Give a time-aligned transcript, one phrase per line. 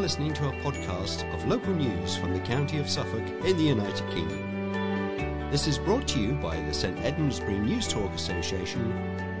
[0.00, 4.10] Listening to a podcast of local news from the county of Suffolk in the United
[4.10, 5.50] Kingdom.
[5.50, 8.90] This is brought to you by the St Edmundsbury News Talk Association,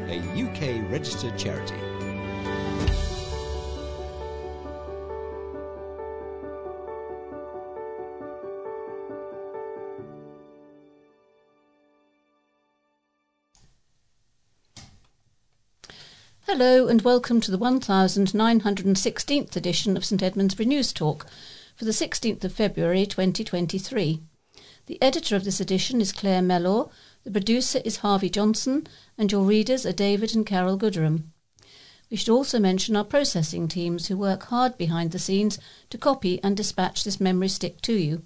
[0.06, 1.89] a UK registered charity.
[16.60, 21.26] Hello and welcome to the 1916th edition of St Edmundsbury News Talk
[21.74, 24.20] for the 16th of February 2023.
[24.84, 26.90] The editor of this edition is Claire Mellor,
[27.24, 31.32] the producer is Harvey Johnson, and your readers are David and Carol Gooderham.
[32.10, 36.40] We should also mention our processing teams who work hard behind the scenes to copy
[36.42, 38.22] and dispatch this memory stick to you.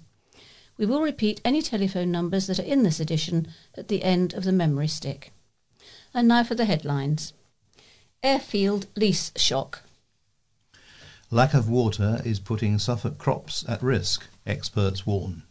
[0.77, 4.43] We will repeat any telephone numbers that are in this edition at the end of
[4.43, 5.31] the memory stick.
[6.13, 7.31] And now for the headlines.
[8.25, 9.83] Airfield lease shock.
[11.29, 15.43] Lack of water is putting Suffolk crops at risk, experts warn.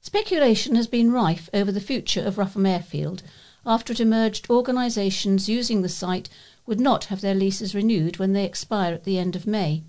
[0.00, 3.22] Speculation has been rife over the future of Rougham Airfield
[3.66, 6.30] after it emerged organisations using the site
[6.64, 9.82] would not have their leases renewed when they expire at the end of May.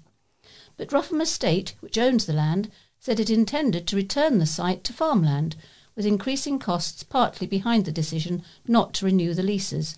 [0.76, 4.92] But Rougham Estate, which owns the land, said it intended to return the site to
[4.92, 5.56] farmland,
[5.96, 9.96] with increasing costs partly behind the decision not to renew the leases.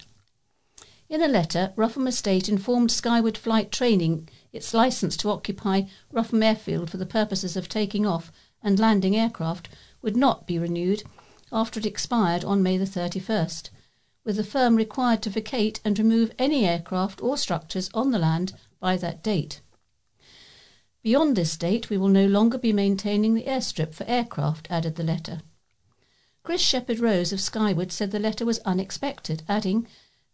[1.13, 6.89] In a letter, Rougham Estate informed Skyward Flight Training its licence to occupy Rougham Airfield
[6.89, 8.31] for the purposes of taking off
[8.63, 9.69] and landing aircraft
[10.01, 11.03] would not be renewed
[11.51, 13.69] after it expired on May the 31st,
[14.23, 18.53] with the firm required to vacate and remove any aircraft or structures on the land
[18.79, 19.61] by that date.
[21.03, 25.03] Beyond this date, we will no longer be maintaining the airstrip for aircraft, added the
[25.03, 25.43] letter.
[26.41, 29.85] Chris Shepherd Rose of Skyward said the letter was unexpected, adding,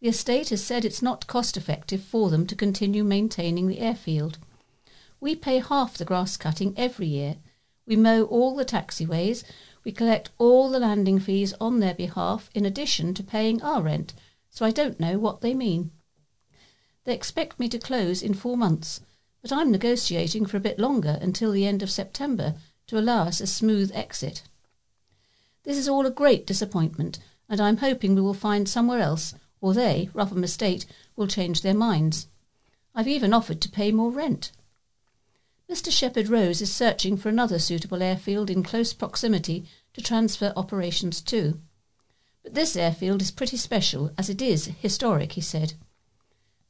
[0.02, 4.38] The estate has said it's not cost effective for them to continue maintaining the airfield.
[5.20, 7.38] We pay half the grass cutting every year,
[7.90, 9.44] we mow all the taxiways.
[9.84, 14.14] We collect all the landing fees on their behalf in addition to paying our rent,
[14.52, 15.90] so I don't know what they mean.
[17.06, 19.02] They expect me to close in four months,
[19.42, 22.54] but I'm negotiating for a bit longer until the end of September
[22.86, 24.44] to allow us a smooth exit.
[25.64, 27.18] This is all a great disappointment,
[27.50, 31.74] and I'm hoping we will find somewhere else, or they, Rougham Estate, will change their
[31.74, 32.28] minds.
[32.96, 34.52] I've even offered to pay more rent.
[35.70, 35.92] Mr.
[35.92, 41.60] Shepherd Rose is searching for another suitable airfield in close proximity to transfer operations to.
[42.42, 45.74] But this airfield is pretty special, as it is historic, he said.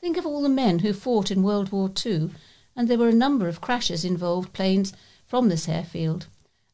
[0.01, 2.31] Think of all the men who fought in World War II,
[2.75, 4.93] and there were a number of crashes involved planes
[5.25, 6.27] from this airfield.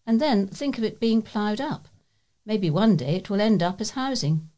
[0.07, 1.87] And then think of it being ploughed up.
[2.45, 4.49] Maybe one day it will end up as housing.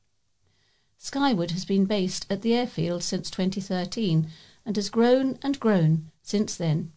[0.98, 4.28] Skyward has been based at the airfield since 2013
[4.66, 6.92] and has grown and grown since then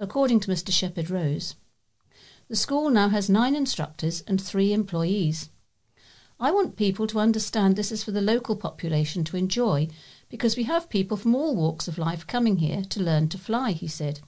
[0.00, 0.72] according to Mr.
[0.72, 1.54] Shepherd Rose.
[2.48, 5.50] The school now has nine instructors and three employees.
[6.40, 9.88] I want people to understand this is for the local population to enjoy
[10.30, 13.72] because we have people from all walks of life coming here to learn to fly,
[13.72, 14.20] he said.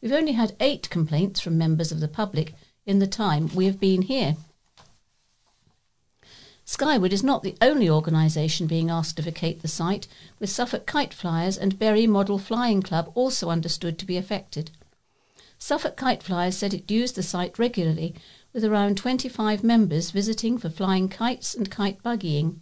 [0.00, 2.54] We've only had eight complaints from members of the public
[2.86, 4.36] in the time we have been here.
[6.66, 10.08] Skyward is not the only organisation being asked to vacate the site,
[10.38, 14.70] with Suffolk Kite Flyers and Bury Model Flying Club also understood to be affected.
[15.58, 18.14] Suffolk Kite Flyers said it used the site regularly,
[18.54, 22.60] with around 25 members visiting for flying kites and kite buggying.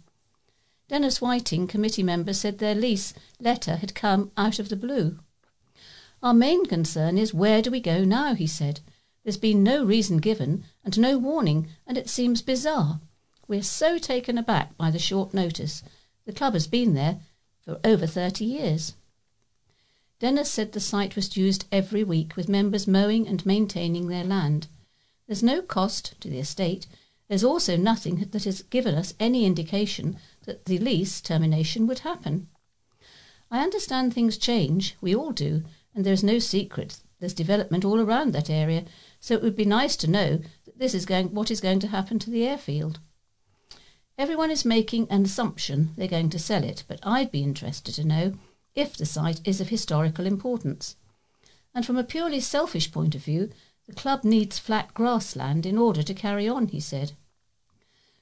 [0.89, 5.19] Dennis Whiting, committee member, said their lease letter had come out of the blue.
[6.21, 8.81] Our main concern is where do we go now, he said.
[9.23, 12.99] There's been no reason given and no warning, and it seems bizarre.
[13.47, 15.83] We're so taken aback by the short notice.
[16.25, 17.19] The club has been there
[17.61, 18.93] for over 30 years.
[20.19, 24.67] Dennis said the site was used every week, with members mowing and maintaining their land.
[25.27, 26.87] There's no cost to the estate.
[27.27, 32.47] There's also nothing that has given us any indication that the lease termination would happen.
[33.51, 35.63] I understand things change, we all do,
[35.93, 38.83] and there's no secret there's development all around that area,
[39.21, 41.87] so it would be nice to know that this is going what is going to
[41.87, 42.99] happen to the airfield.
[44.23, 48.05] Everyone is making an assumption they're going to sell it, but I'd be interested to
[48.05, 48.35] know
[48.73, 50.95] if the site is of historical importance.
[51.75, 53.49] And from a purely selfish point of view,
[53.85, 57.11] the club needs flat grassland in order to carry on, he said.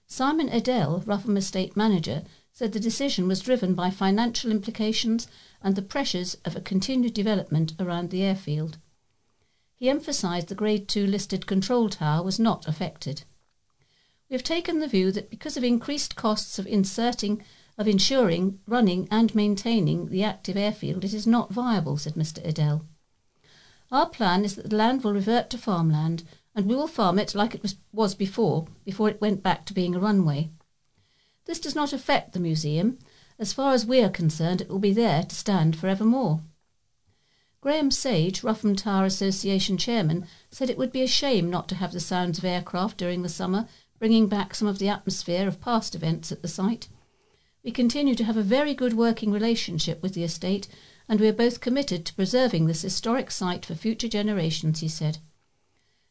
[0.08, 5.28] Simon Edel, Rougham Estate manager, said the decision was driven by financial implications
[5.62, 8.80] and the pressures of a continued development around the airfield.
[9.76, 13.22] He emphasised the Grade 2 listed control tower was not affected.
[14.32, 17.44] We have taken the view that because of increased costs of inserting
[17.78, 22.42] of insuring, running, and maintaining the active airfield, it is not viable, said Mr.
[22.46, 22.86] Edel.
[23.92, 26.24] Our plan is that the land will revert to farmland
[26.56, 29.96] and we will farm it like it was, before, before it went back to being
[29.96, 30.50] a runway.
[31.44, 33.00] This does not affect the museum.
[33.38, 36.42] As far as we are concerned, it will be there to stand forevermore.
[37.60, 41.92] Graham Sage, Rougham Tower Association chairman, said it would be a shame not to have
[41.92, 43.68] the sounds of aircraft during the summer,
[44.02, 46.90] bringing back some of the atmosphere of past events at the site.
[47.64, 50.68] We continue to have a very good working relationship with the estate,
[51.08, 55.20] and we are both committed to preserving this historic site for future generations, he said.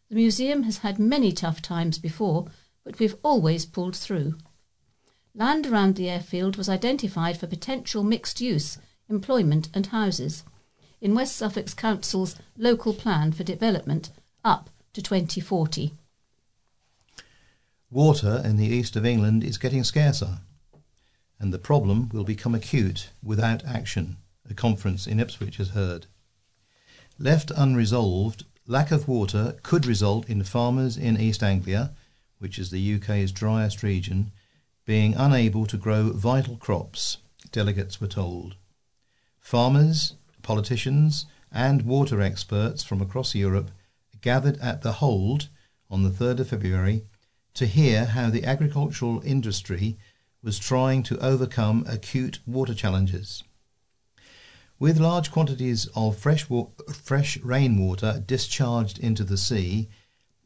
[0.09, 2.47] The museum has had many tough times before,
[2.85, 4.39] but we've always pulled through.
[5.35, 8.79] Land around the airfield was identified for potential mixed use,
[9.09, 10.45] employment, and houses
[11.01, 14.11] in West Suffolk Council's local plan for development
[14.45, 15.95] up to 2040.
[17.91, 20.39] Water in the east of England is getting scarcer,
[21.41, 26.07] and the problem will become acute without action, a conference in Ipswich has heard.
[27.19, 31.91] Left unresolved, Lack of water could result in farmers in East Anglia,
[32.39, 34.31] which is the UK's driest region,
[34.85, 37.17] being unable to grow vital crops,
[37.51, 38.55] delegates were told.
[39.41, 43.73] Farmers, politicians, and water experts from across Europe
[44.21, 45.49] gathered at the Hold
[45.91, 47.03] on the 3rd of February
[47.55, 49.97] to hear how the agricultural industry
[50.43, 53.43] was trying to overcome acute water challenges.
[54.79, 59.88] With large quantities of fresh, wa- fresh rainwater discharged into the sea,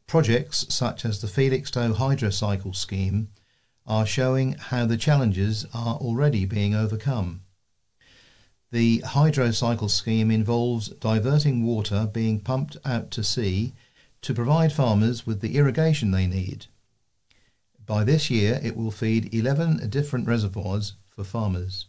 [0.07, 3.29] projects such as the Felixstowe Hydrocycle Scheme
[3.87, 7.41] are showing how the challenges are already being overcome.
[8.71, 13.73] The hydrocycle scheme involves diverting water being pumped out to sea
[14.21, 16.65] to provide farmers with the irrigation they need.
[17.85, 21.85] By this year, it will feed 11 different reservoirs for farmers.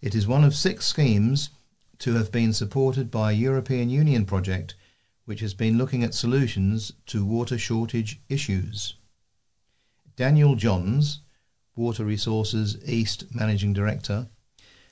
[0.00, 1.50] It is one of six schemes
[1.98, 4.74] to have been supported by a European Union project
[5.24, 8.94] which has been looking at solutions to water shortage issues.
[10.16, 11.20] Daniel Johns,
[11.76, 14.28] Water Resources East Managing Director,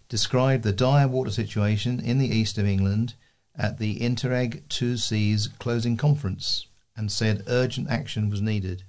[0.08, 3.14] described the dire water situation in the east of England
[3.56, 6.66] at the Interreg Two Seas closing conference
[6.96, 8.84] and said urgent action was needed.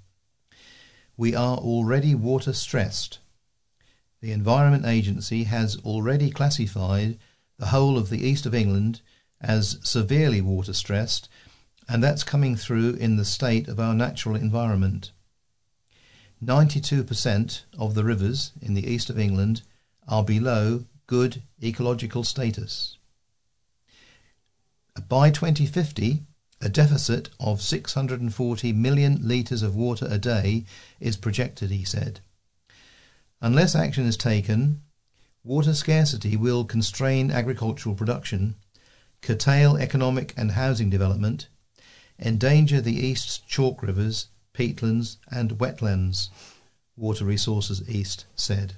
[1.19, 3.19] We are already water stressed
[4.21, 7.17] the Environment Agency has already classified
[7.57, 9.01] the whole of the east of England
[9.41, 11.27] as severely water stressed,
[11.89, 15.11] and that's coming through in the state of our natural environment.
[16.41, 19.63] 92% of the rivers in the east of England
[20.07, 22.97] are below good ecological status.
[25.09, 26.23] By 2050,
[26.61, 30.65] a deficit of 640 million litres of water a day
[30.99, 32.19] is projected, he said.
[33.41, 34.81] Unless action is taken,
[35.43, 38.55] water scarcity will constrain agricultural production,
[39.21, 41.47] curtail economic and housing development,
[42.19, 46.29] endanger the East's chalk rivers, peatlands, and wetlands,
[46.97, 48.73] Water Resources East said.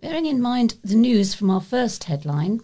[0.00, 2.62] Bearing in mind the news from our first headline,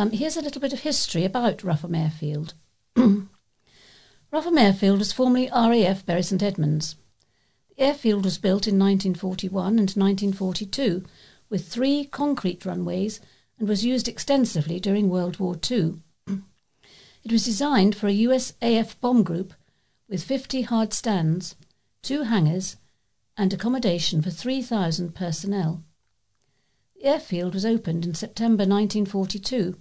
[0.00, 2.54] um, here's a little bit of history about Rougham Airfield.
[2.96, 6.96] Rougham Airfield was formerly RAF Bury St Edmunds
[7.68, 11.04] The airfield was built in 1941 and 1942
[11.50, 13.20] with three concrete runways
[13.58, 15.96] and was used extensively during World War II.
[16.26, 19.52] it was designed for a US AF bomb group
[20.08, 21.56] with 50 hard stands,
[22.00, 22.78] two hangars,
[23.36, 25.84] and accommodation for 3,000 personnel.
[26.94, 29.76] The airfield was opened in September 1942,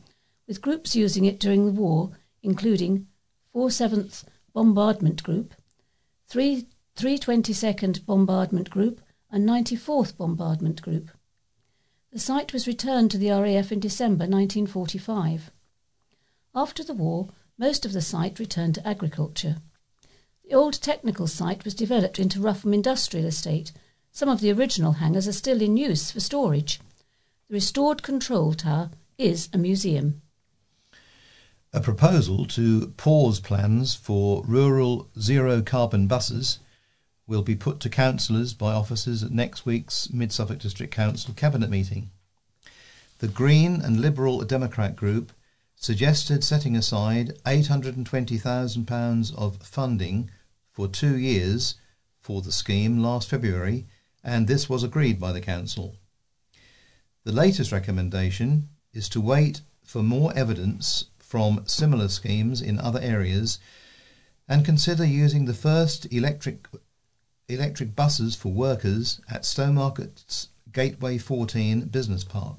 [0.50, 2.10] with groups using it during the war,
[2.42, 3.06] including
[3.54, 5.54] 47th Bombardment Group,
[6.28, 6.66] 3
[6.96, 11.12] 322nd Bombardment Group, and 94th Bombardment Group.
[12.12, 15.52] The site was returned to the RAF in December 1945.
[16.56, 17.30] After the war,
[17.60, 19.58] most of the site returned to agriculture.
[20.44, 23.72] The old technical site was developed into Rougham Industrial Estate.
[24.12, 26.80] Some of the original hangars are still in use for storage.
[27.50, 28.90] The restored control tower
[29.20, 30.24] is a museum.
[31.72, 36.58] A proposal to pause plans for rural zero carbon buses
[37.28, 41.70] will be put to councillors by officers at next week's Mid Suffolk District Council Cabinet
[41.70, 42.10] meeting.
[43.20, 45.32] The Green and Liberal Democrat group
[45.76, 50.32] suggested setting aside £820,000 of funding
[50.72, 51.76] for two years
[52.20, 53.86] for the scheme last February,
[54.24, 55.98] and this was agreed by the Council.
[57.26, 63.60] The latest recommendation is to wait for more evidence from similar schemes in other areas
[64.48, 66.68] and consider using the first electric
[67.48, 72.58] electric buses for workers at Stowmarket's Gateway 14 Business Park.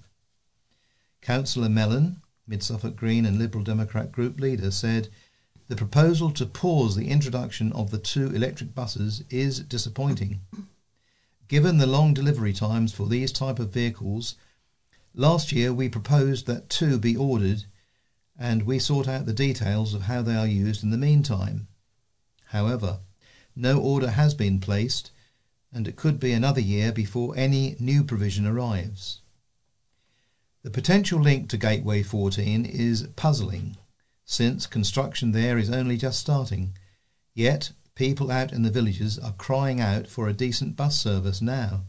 [1.21, 5.09] Councillor Mellen, Mid Suffolk Green and Liberal Democrat group leader, said
[5.67, 10.43] the proposal to pause the introduction of the two electric buses is disappointing.
[11.49, 14.37] Given the long delivery times for these type of vehicles,
[15.13, 17.65] last year we proposed that two be ordered
[18.41, 21.69] and we sort out the details of how they are used in the meantime.
[22.47, 22.99] However,
[23.55, 25.13] no order has been placed
[25.73, 29.21] and it could be another year before any new provision arrives.
[30.63, 33.77] The potential link to Gateway 14 is puzzling
[34.25, 36.73] since construction there is only just starting.
[37.35, 41.83] Yet, people out in the villages are crying out for a decent bus service now.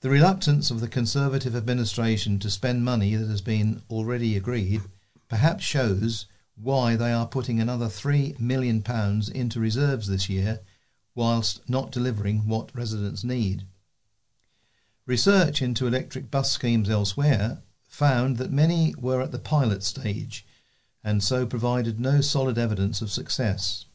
[0.00, 4.82] The reluctance of the Conservative administration to spend money that has been already agreed
[5.28, 8.84] perhaps shows why they are putting another £3 million
[9.34, 10.60] into reserves this year
[11.16, 13.64] whilst not delivering what residents need.
[15.04, 20.46] Research into electric bus schemes elsewhere found that many were at the pilot stage
[21.02, 23.86] and so provided no solid evidence of success.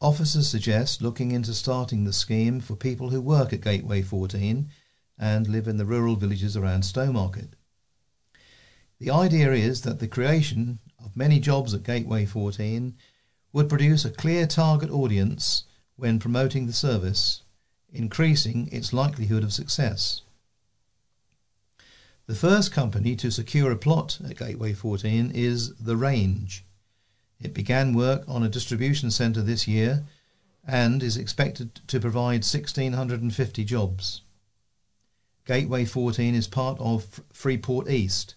[0.00, 4.68] Officers suggest looking into starting the scheme for people who work at Gateway 14
[5.18, 7.54] and live in the rural villages around Stowmarket.
[8.98, 12.94] The idea is that the creation of many jobs at Gateway 14
[13.54, 15.64] would produce a clear target audience
[15.96, 17.40] when promoting the service,
[17.90, 20.20] increasing its likelihood of success.
[22.26, 26.65] The first company to secure a plot at Gateway 14 is The Range.
[27.40, 30.06] It began work on a distribution centre this year
[30.66, 34.22] and is expected to provide 1,650 jobs.
[35.44, 38.34] Gateway 14 is part of Freeport East,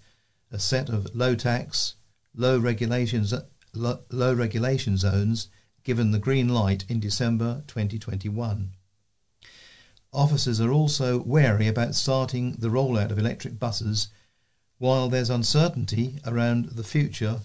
[0.52, 1.96] a set of low tax,
[2.36, 3.34] low regulations,
[3.74, 5.48] low regulation zones
[5.84, 8.72] given the green light in December 2021.
[10.12, 14.10] Officers are also wary about starting the rollout of electric buses
[14.78, 17.40] while there's uncertainty around the future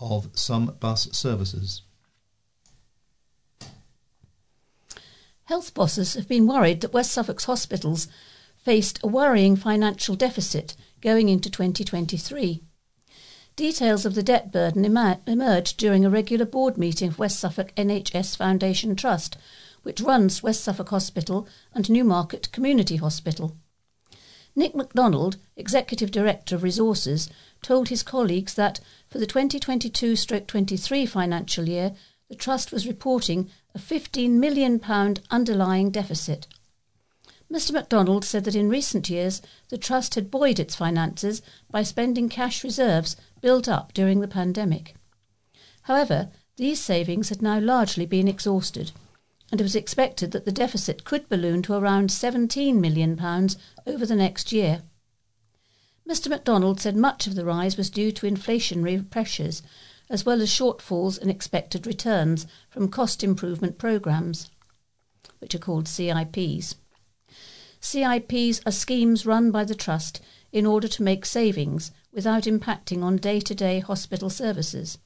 [0.00, 1.82] of some bus services.
[5.44, 8.06] Health bosses have been worried that West Suffolk's hospitals
[8.56, 12.62] faced a worrying financial deficit going into 2023.
[13.56, 18.36] Details of the debt burden emerged during a regular board meeting of West Suffolk NHS
[18.36, 19.38] Foundation Trust,
[19.82, 23.56] which runs West Suffolk Hospital and Newmarket Community Hospital.
[24.56, 27.28] Nick MacDonald, Executive Director of Resources,
[27.62, 31.94] told his colleagues that for the 2022 23 financial year,
[32.28, 34.80] the Trust was reporting a £15 million
[35.30, 36.46] underlying deficit.
[37.50, 37.72] Mr.
[37.72, 41.40] MacDonald said that in recent years the Trust had buoyed its finances
[41.70, 44.94] by spending cash reserves built up during the pandemic.
[45.82, 48.92] However, these savings had now largely been exhausted
[49.50, 53.18] and it was expected that the deficit could balloon to around £17 million
[53.86, 54.82] over the next year.
[56.08, 56.28] Mr.
[56.28, 59.62] MacDonald said much of the rise was due to inflationary pressures,
[60.10, 64.50] as well as shortfalls in expected returns from cost improvement programmes,
[65.38, 66.76] which are called CIPs.
[67.80, 73.16] CIPs are schemes run by the Trust in order to make savings without impacting on
[73.16, 74.98] day to day hospital services.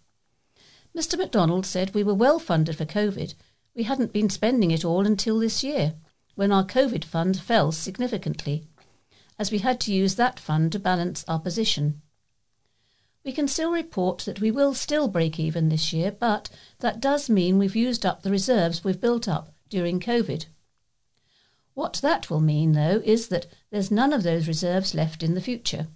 [0.97, 1.19] Mr.
[1.19, 3.35] MacDonald said we were well funded for COVID
[3.75, 5.95] we hadn't been spending it all until this year,
[6.35, 8.65] when our COVID fund fell significantly,
[9.39, 12.01] as we had to use that fund to balance our position.
[13.25, 16.51] We can still report that we will still break even this year, but
[16.81, 20.47] that does mean we've used up the reserves we've built up during COVID.
[21.75, 25.41] What that will mean, though, is that there's none of those reserves left in the
[25.41, 25.87] future.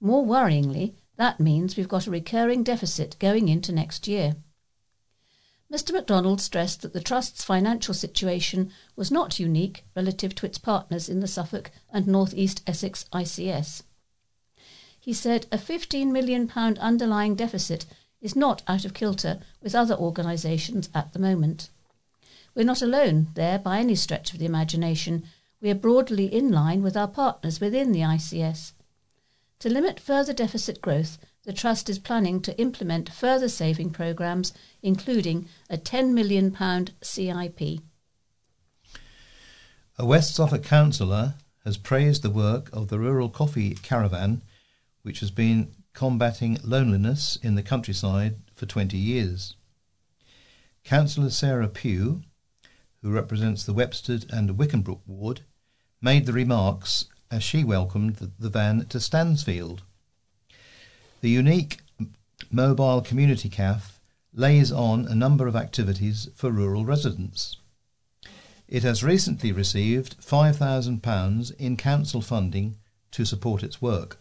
[0.00, 4.36] More worryingly, that means we've got a recurring deficit going into next year.
[5.72, 5.92] Mr.
[5.92, 11.18] MacDonald stressed that the Trust's financial situation was not unique relative to its partners in
[11.20, 13.82] the Suffolk and North East Essex ICS.
[15.00, 17.84] He said a £15 million underlying deficit
[18.20, 21.68] is not out of kilter with other organisations at the moment.
[22.54, 25.24] We're not alone there by any stretch of the imagination.
[25.60, 28.72] We are broadly in line with our partners within the ICS.
[29.60, 35.48] To limit further deficit growth, the Trust is planning to implement further saving programmes, including
[35.70, 36.56] a £10 million
[37.00, 37.80] CIP.
[39.96, 41.34] A West Suffolk councillor
[41.64, 44.42] has praised the work of the Rural Coffee Caravan,
[45.02, 49.54] which has been combating loneliness in the countryside for 20 years.
[50.82, 52.22] Councillor Sarah Pugh,
[53.02, 55.42] who represents the Whepstead and Wickhambrook ward,
[56.02, 59.84] made the remarks as she welcomed the van to Stansfield.
[61.22, 61.80] The unique
[62.50, 63.98] mobile community CAF
[64.34, 67.56] lays on a number of activities for rural residents.
[68.68, 72.76] It has recently received £5,000 in council funding
[73.12, 74.18] to support its work.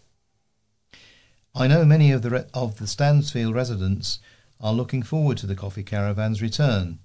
[1.54, 4.20] I know many of the, re- of the Stansfield residents
[4.62, 7.00] are looking forward to the coffee caravan's return,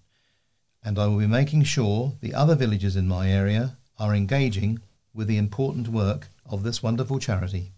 [0.84, 4.78] and I will be making sure the other villages in my area are engaging
[5.12, 7.72] with the important work of this wonderful charity.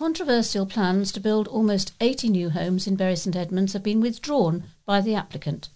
[0.00, 4.64] Controversial plans to build almost 80 new homes in Bury St Edmunds have been withdrawn
[4.86, 5.68] by the applicant.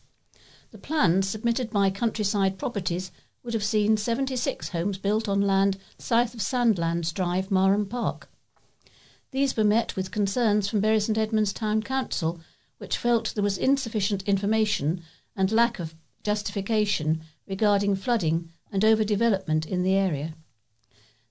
[0.71, 3.13] The plans submitted by Countryside Properties
[3.43, 8.31] would have seen 76 homes built on land south of Sandlands Drive, Marham Park.
[9.31, 12.41] These were met with concerns from Bury St Edmunds Town Council,
[12.79, 15.03] which felt there was insufficient information
[15.37, 20.33] and lack of justification regarding flooding and overdevelopment in the area.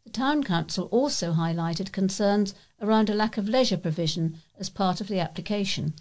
[0.05, 5.07] The Town Council also highlighted concerns around a lack of leisure provision as part of
[5.07, 5.95] the application.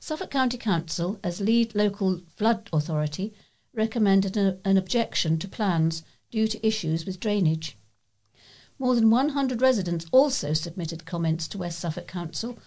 [0.00, 3.32] Suffolk County Council, as lead local flood authority,
[3.72, 7.78] recommended a, an objection to plans due to issues with drainage.
[8.78, 12.58] More than 100 residents also submitted comments to West Suffolk Council,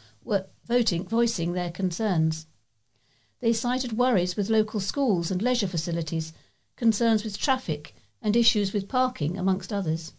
[0.63, 2.47] voting, voicing their concerns.
[3.41, 6.33] They cited worries with local schools and leisure facilities,
[6.77, 10.13] concerns with traffic, and issues with parking, amongst others.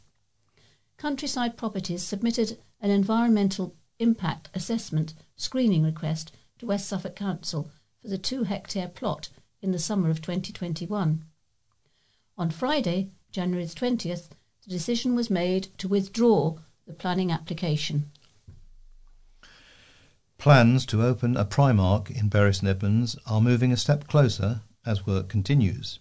[1.00, 7.71] Countryside Properties submitted an environmental impact assessment screening request to West Suffolk Council
[8.02, 9.30] for the two hectare plot
[9.62, 11.25] in the summer of 2021.
[12.37, 14.28] On Friday, January 20th,
[14.62, 18.11] the decision was made to withdraw the planning application.
[20.37, 25.07] Plans to open a Primark in Bury St Edmunds are moving a step closer as
[25.07, 25.99] work continues.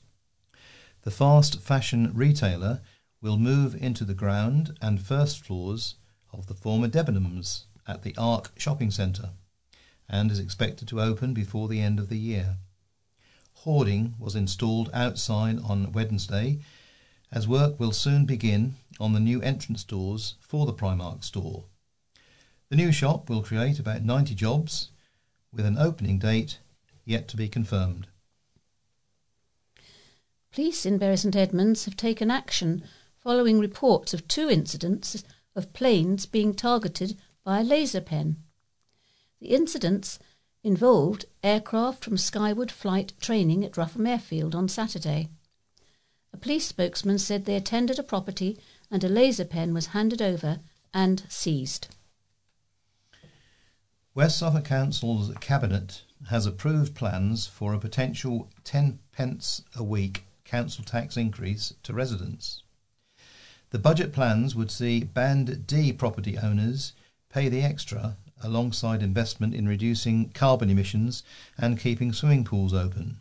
[1.03, 2.81] The fast fashion retailer
[3.22, 5.96] will move into the ground and first floors
[6.32, 9.32] of the former Debenhams at the Ark Shopping Centre
[10.08, 12.58] and is expected to open before the end of the year.
[13.53, 16.60] Hoarding was installed outside on Wednesday
[17.32, 21.66] as work will soon begin on the new entrance doors for the Primark store.
[22.70, 24.90] The new shop will create about 90 jobs
[25.51, 26.60] with an opening date
[27.05, 28.08] yet to be confirmed.
[30.51, 32.84] Police in Bury St Edmunds have taken action
[33.22, 35.24] following reports of two incidents
[35.55, 38.38] of planes being targeted by a laser pen.
[39.40, 40.20] The incidents
[40.64, 45.29] involved aircraft from Skyward flight training at Rougham Airfield on Saturday.
[46.34, 48.58] A police spokesman said they attended a property
[48.92, 50.60] and a laser pen was handed over
[50.94, 51.88] and seized.
[54.16, 60.84] West Suffolk Council's Cabinet has approved plans for a potential 10 pence a week council
[60.84, 62.64] tax increase to residents.
[63.72, 66.94] The budget plans would see Band D property owners
[67.29, 71.24] pay the extra alongside investment in reducing carbon emissions
[71.58, 73.20] and keeping swimming pools open.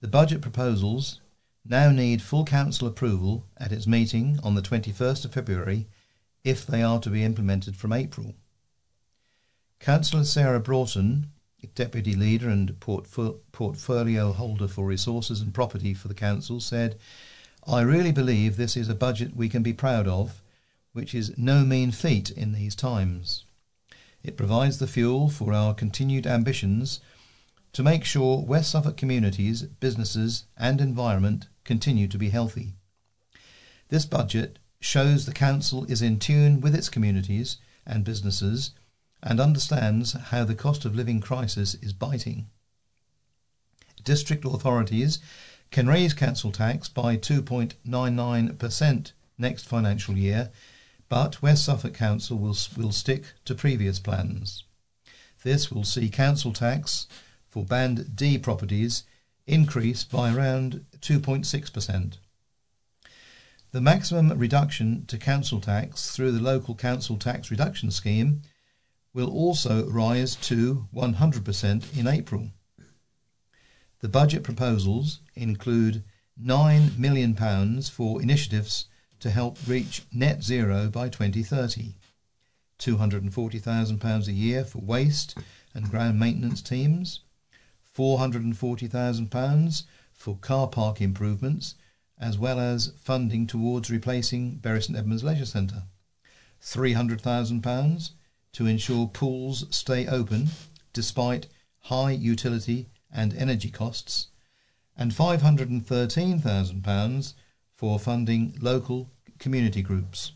[0.00, 1.20] The budget proposals
[1.64, 5.86] now need full council approval at its meeting on the 21st of February
[6.42, 8.34] if they are to be implemented from April.
[9.78, 11.28] Councillor Sarah Broughton,
[11.76, 16.98] Deputy Leader and Portfolio Holder for Resources and Property for the Council, said,
[17.66, 20.42] I really believe this is a budget we can be proud of,
[20.92, 23.44] which is no mean feat in these times.
[24.24, 27.00] It provides the fuel for our continued ambitions
[27.72, 32.74] to make sure West Suffolk communities, businesses, and environment continue to be healthy.
[33.88, 38.72] This budget shows the Council is in tune with its communities and businesses
[39.22, 42.46] and understands how the cost of living crisis is biting.
[44.04, 45.20] District authorities
[45.72, 50.50] can raise council tax by 2.99% next financial year,
[51.08, 54.64] but West Suffolk Council will, will stick to previous plans.
[55.42, 57.06] This will see council tax
[57.48, 59.04] for Band D properties
[59.46, 62.18] increase by around 2.6%.
[63.72, 68.42] The maximum reduction to council tax through the local council tax reduction scheme
[69.14, 72.50] will also rise to 100% in April.
[74.02, 76.02] The budget proposals include
[76.44, 77.36] £9 million
[77.82, 78.86] for initiatives
[79.20, 81.94] to help reach net zero by 2030,
[82.80, 85.38] £240,000 a year for waste
[85.72, 87.20] and ground maintenance teams,
[87.96, 91.76] £440,000 for car park improvements,
[92.18, 95.84] as well as funding towards replacing Bury St Edmunds Leisure Centre.
[96.60, 98.10] £300,000
[98.52, 100.48] to ensure pools stay open
[100.92, 101.46] despite
[101.82, 104.28] high utility and energy costs,
[104.96, 107.34] and £513,000
[107.74, 110.32] for funding local community groups.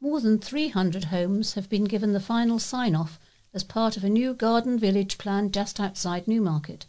[0.00, 3.18] More than 300 homes have been given the final sign off
[3.54, 6.86] as part of a new garden village plan just outside Newmarket.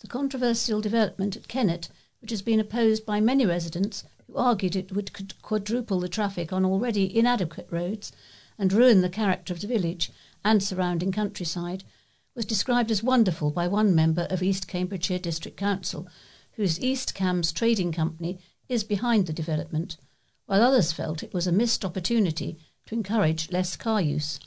[0.00, 1.88] The controversial development at Kennett,
[2.20, 5.12] which has been opposed by many residents who argued it would
[5.42, 8.12] quadruple the traffic on already inadequate roads
[8.58, 10.10] and ruin the character of the village
[10.44, 11.84] and surrounding countryside,
[12.34, 16.08] was described as wonderful by one member of East Cambridgeshire District Council,
[16.52, 19.98] whose East Cambs Trading Company is behind the development,
[20.46, 24.40] while others felt it was a missed opportunity to encourage less car use.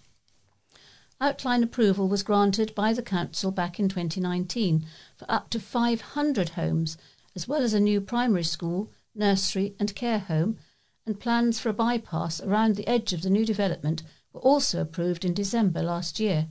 [1.21, 6.97] Outline approval was granted by the Council back in 2019 for up to 500 homes,
[7.35, 10.57] as well as a new primary school, nursery, and care home,
[11.05, 14.01] and plans for a bypass around the edge of the new development
[14.33, 16.47] were also approved in December last year.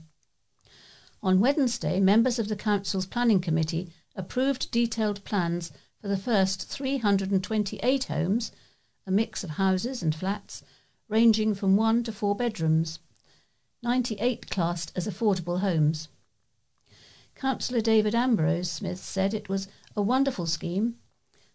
[1.24, 8.04] On Wednesday, members of the Council's Planning Committee approved detailed plans for the first 328
[8.04, 8.52] homes,
[9.06, 10.62] a mix of houses and flats,
[11.08, 12.98] ranging from one to four bedrooms.
[13.82, 16.08] 98 classed as affordable homes.
[17.34, 20.98] Councillor David Ambrose Smith said it was a wonderful scheme,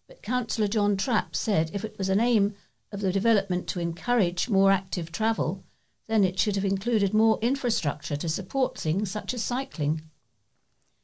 [0.08, 2.55] but Councillor John Trapp said if it was an aim
[2.91, 5.63] of the development to encourage more active travel,
[6.10, 10.02] then it should have included more infrastructure to support things such as cycling.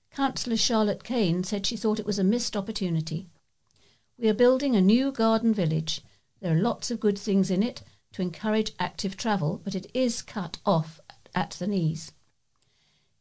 [0.09, 3.29] Councillor Charlotte Cane said she thought it was a missed opportunity.
[4.17, 6.01] We are building a new garden village.
[6.39, 10.23] There are lots of good things in it to encourage active travel, but it is
[10.23, 10.99] cut off
[11.35, 12.11] at the knees.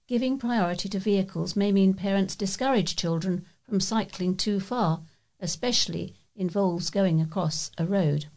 [0.06, 5.02] Giving priority to vehicles may mean parents discourage children from cycling too far,
[5.38, 8.30] especially involves going across a road.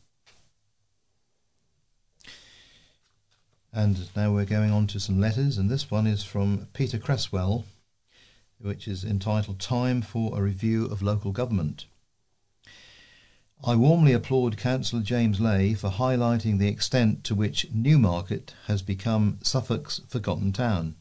[3.77, 7.63] And now we're going on to some letters, and this one is from Peter Cresswell,
[8.57, 11.85] which is entitled Time for a Review of Local Government.
[13.63, 19.37] I warmly applaud Councillor James Ley for highlighting the extent to which Newmarket has become
[19.43, 20.95] Suffolk's forgotten town.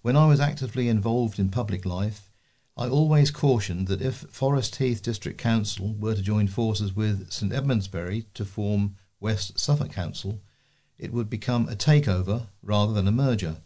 [0.00, 2.30] When I was actively involved in public life,
[2.74, 7.52] I always cautioned that if Forest Heath District Council were to join forces with St
[7.52, 10.40] Edmundsbury to form West Suffolk Council,
[10.98, 13.58] it would become a takeover rather than a merger.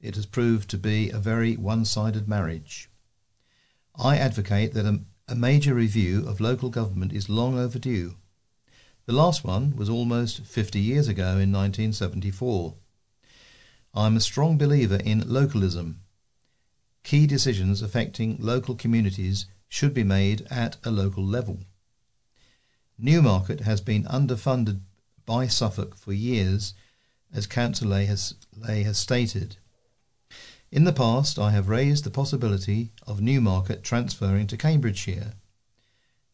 [0.00, 2.88] It has proved to be a very one sided marriage.
[3.96, 8.16] I advocate that a a major review of local government is long overdue.
[9.04, 12.74] The last one was almost 50 years ago in 1974.
[13.92, 16.00] I am a strong believer in localism.
[17.04, 21.60] Key decisions affecting local communities should be made at a local level.
[22.96, 24.80] Newmarket has been underfunded
[25.28, 26.72] by Suffolk for years,
[27.34, 29.58] as Councillor Ley has, Ley has stated.
[30.72, 35.34] In the past, I have raised the possibility of Newmarket transferring to Cambridgeshire.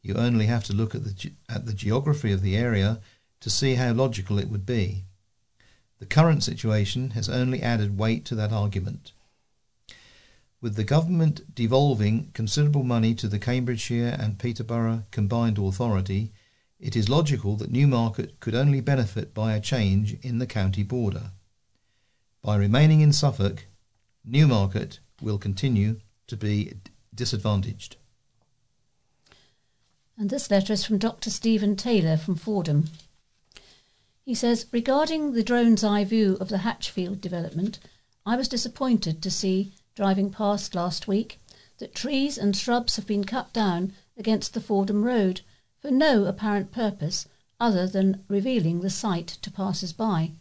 [0.00, 3.00] You only have to look at the, at the geography of the area
[3.40, 5.02] to see how logical it would be.
[5.98, 9.10] The current situation has only added weight to that argument.
[10.60, 16.30] With the government devolving considerable money to the Cambridgeshire and Peterborough Combined Authority,
[16.84, 21.30] it is logical that Newmarket could only benefit by a change in the county border.
[22.42, 23.64] By remaining in Suffolk,
[24.22, 26.74] Newmarket will continue to be
[27.14, 27.96] disadvantaged.
[30.18, 31.30] And this letter is from Dr.
[31.30, 32.90] Stephen Taylor from Fordham.
[34.26, 37.78] He says, regarding the drone's eye view of the Hatchfield development,
[38.26, 41.40] I was disappointed to see, driving past last week,
[41.78, 45.40] that trees and shrubs have been cut down against the Fordham Road
[45.84, 47.28] for no apparent purpose
[47.60, 50.32] other than revealing the site to passers by.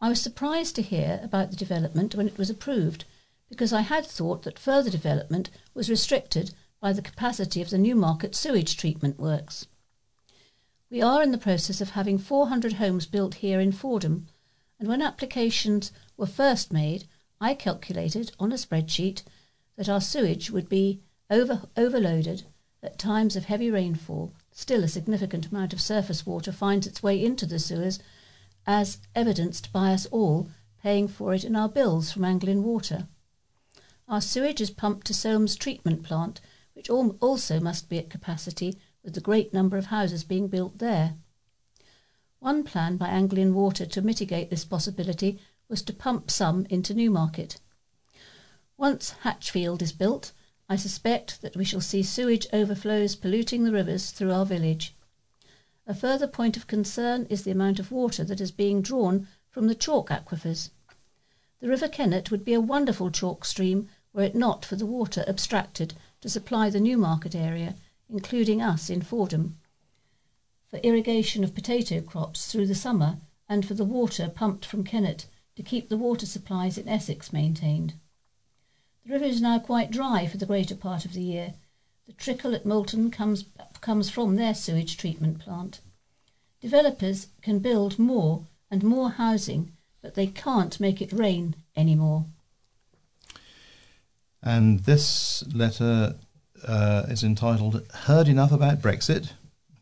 [0.00, 3.04] I was surprised to hear about the development when it was approved,
[3.50, 8.34] because I had thought that further development was restricted by the capacity of the Newmarket
[8.34, 9.66] sewage treatment works.
[10.88, 14.28] We are in the process of having 400 homes built here in Fordham,
[14.80, 17.06] and when applications were first made,
[17.42, 19.22] I calculated on a spreadsheet
[19.76, 22.44] that our sewage would be over, overloaded
[22.84, 24.32] at times of heavy rainfall.
[24.52, 27.98] Still, a significant amount of surface water finds its way into the sewers
[28.66, 30.48] as evidenced by us all
[30.82, 33.08] paying for it in our bills from Anglian Water.
[34.06, 36.42] Our sewage is pumped to Soham treatment plant,
[36.74, 41.14] which also must be at capacity with the great number of houses being built there.
[42.38, 47.60] One plan by Anglian Water to mitigate this possibility was to pump some into Newmarket.
[48.76, 50.32] Once Hatchfield is built,
[50.66, 54.94] I suspect that we shall see sewage overflows polluting the rivers through our village.
[55.86, 59.66] A further point of concern is the amount of water that is being drawn from
[59.66, 60.70] the chalk aquifers.
[61.60, 65.22] The River Kennet would be a wonderful chalk stream were it not for the water
[65.28, 67.76] abstracted to supply the Newmarket area,
[68.08, 69.58] including us in Fordham,
[70.70, 75.26] for irrigation of potato crops through the summer and for the water pumped from Kennet
[75.56, 77.94] to keep the water supplies in Essex maintained.
[79.06, 81.54] The river is now quite dry for the greater part of the year,
[82.06, 83.44] The trickle at Moulton comes,
[83.80, 85.80] comes from their sewage treatment plant.
[86.60, 92.26] Developers can build more and more housing, but they can't make it rain anymore.
[94.42, 96.16] And this letter
[96.66, 99.32] uh, is entitled Heard Enough About Brexit?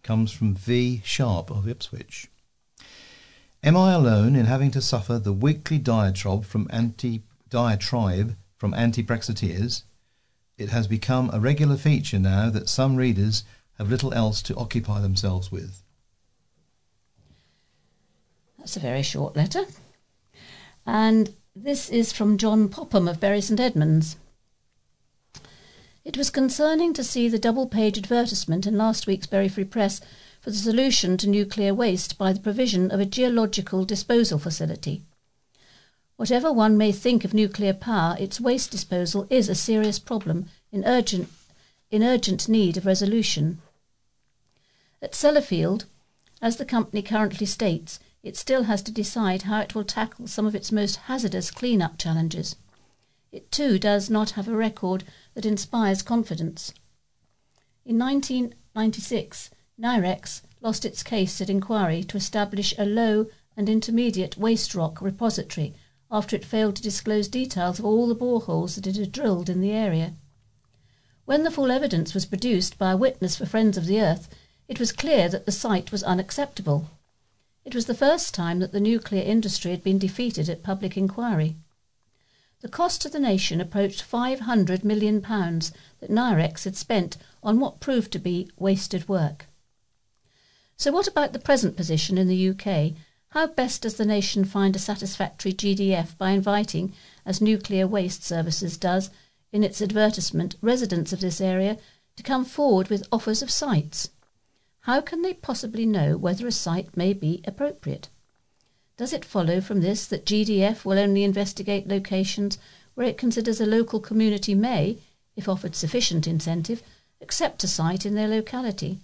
[0.03, 1.01] comes from V.
[1.05, 2.29] Sharp of Ipswich.
[3.63, 9.83] Am I alone in having to suffer the weekly diatribe from anti diatribe from anti-Brexiteers?
[10.57, 13.43] It has become a regular feature now that some readers
[13.77, 15.83] have little else to occupy themselves with.
[18.57, 19.65] That's a very short letter.
[20.87, 24.15] And this is from John Popham of Bury St Edmunds.
[26.05, 30.01] It was concerning to see the double page advertisement in last week's Bury Free Press
[30.41, 35.03] for the solution to nuclear waste by the provision of a geological disposal facility.
[36.23, 40.85] Whatever one may think of nuclear power, its waste disposal is a serious problem in
[40.85, 41.29] urgent,
[41.91, 43.61] in urgent need of resolution.
[45.03, 45.87] At Sellafield,
[46.41, 50.47] as the company currently states, it still has to decide how it will tackle some
[50.47, 52.55] of its most hazardous clean-up challenges.
[53.33, 55.03] It too does not have a record
[55.35, 56.73] that inspires confidence.
[57.85, 64.77] In 1996, NIREX lost its case at inquiry to establish a low and intermediate waste
[64.77, 65.75] rock repository
[66.13, 69.63] after it failed to disclose details of all the boreholes that it had drilled in
[69.63, 70.13] the area.
[71.25, 74.29] When the full evidence was produced by a witness for Friends of the Earth,
[74.69, 76.91] it was clear that the site was unacceptable.
[77.65, 81.57] It was the first time that the nuclear industry had been defeated at public inquiry.
[82.61, 88.13] The cost to the nation approached £500 million that NIREX had spent on what proved
[88.13, 89.47] to be wasted work.
[90.77, 92.95] So, what about the present position in the UK?
[93.33, 96.93] How best does the nation find a satisfactory GDF by inviting,
[97.25, 99.09] as Nuclear Waste Services does
[99.51, 101.79] in its advertisement, residents of this area
[102.17, 104.11] to come forward with offers of sites?
[104.81, 108.11] How can they possibly know whether a site may be appropriate?
[108.99, 112.59] Does it follow from this that GDF will only investigate locations
[112.93, 114.99] where it considers a local community may,
[115.37, 116.83] if offered sufficient incentive,
[117.23, 118.99] accept a site in their locality?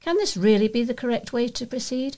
[0.00, 2.16] Can this really be the correct way to proceed?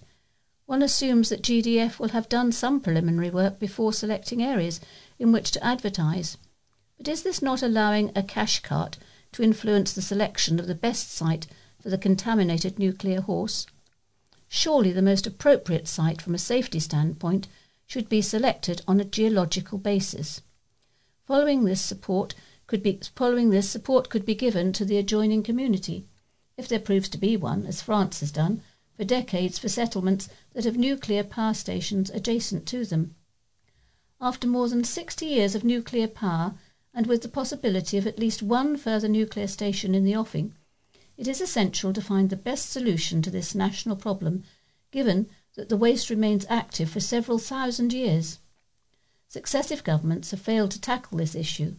[0.66, 4.80] One assumes that GDF will have done some preliminary work before selecting areas
[5.18, 6.36] in which to advertise.
[6.98, 8.98] But is this not allowing a cash cart
[9.32, 11.46] to influence the selection of the best site
[11.80, 13.66] for the contaminated nuclear horse?
[14.54, 17.48] surely the most appropriate site from a safety standpoint
[17.86, 20.42] should be selected on a geological basis.
[21.24, 22.34] Following this support
[22.66, 26.04] could be following this support could be given to the adjoining community,
[26.58, 28.60] if there proves to be one, as France has done
[28.96, 33.14] for decades for settlements that have nuclear power stations adjacent to them.
[34.20, 36.54] After more than 60 years of nuclear power,
[36.94, 40.54] and with the possibility of at least one further nuclear station in the offing,
[41.16, 44.44] it is essential to find the best solution to this national problem,
[44.90, 48.38] given that the waste remains active for several thousand years.
[49.28, 51.76] Successive governments have failed to tackle this issue.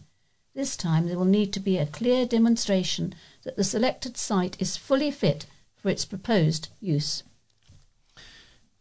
[0.54, 4.76] This time there will need to be a clear demonstration that the selected site is
[4.76, 5.46] fully fit
[5.84, 7.24] for its proposed use.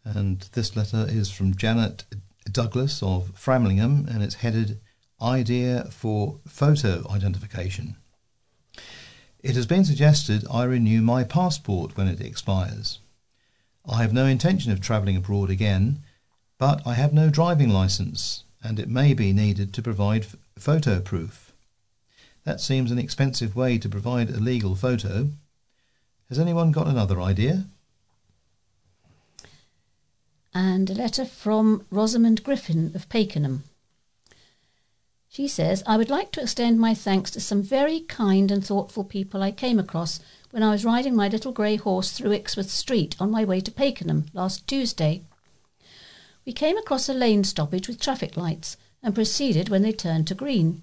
[0.06, 2.06] And this letter is from Janet
[2.50, 4.80] Douglas of Framlingham and it's headed
[5.22, 7.98] Idea for Photo Identification.
[9.42, 13.00] It has been suggested I renew my passport when it expires.
[13.86, 16.04] I have no intention of travelling abroad again,
[16.58, 21.52] but I have no driving licence, and it may be needed to provide photo proof.
[22.46, 25.32] That seems an expensive way to provide a legal photo.
[26.34, 27.68] Has anyone got another idea?
[30.52, 33.66] And a letter from Rosamond Griffin of Pakenham.
[35.30, 39.04] She says, I would like to extend my thanks to some very kind and thoughtful
[39.04, 43.16] people I came across when I was riding my little grey horse through Ixworth Street
[43.20, 45.22] on my way to Pakenham last Tuesday.
[46.48, 50.34] We came across a lane stoppage with traffic lights and proceeded when they turned to
[50.34, 50.82] green.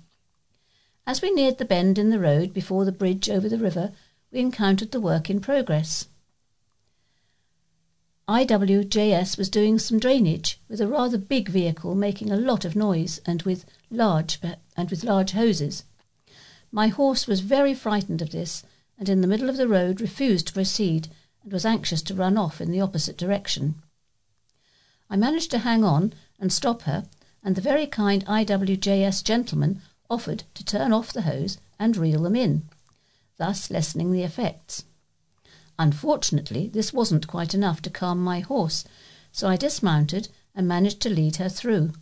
[1.08, 3.90] As we neared the bend in the road before the bridge over the river,
[4.32, 6.06] we encountered the work in progress.
[8.28, 13.20] IWJS was doing some drainage with a rather big vehicle making a lot of noise
[13.26, 14.38] and with large
[14.76, 15.82] and with large hoses.
[16.70, 18.62] My horse was very frightened of this
[18.96, 21.08] and in the middle of the road refused to proceed
[21.42, 23.82] and was anxious to run off in the opposite direction.
[25.08, 27.06] I managed to hang on and stop her,
[27.42, 32.36] and the very kind IWJS gentleman offered to turn off the hose and reel them
[32.36, 32.68] in,
[33.40, 34.84] thus lessening the effects.
[35.78, 38.84] Unfortunately, this wasn't quite enough to calm my horse,
[39.32, 41.92] so I dismounted and managed to lead her through.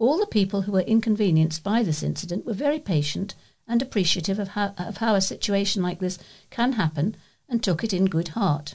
[0.00, 3.36] All the people who were inconvenienced by this incident were very patient
[3.68, 6.18] and appreciative of how, of how a situation like this
[6.50, 7.16] can happen
[7.48, 8.74] and took it in good heart.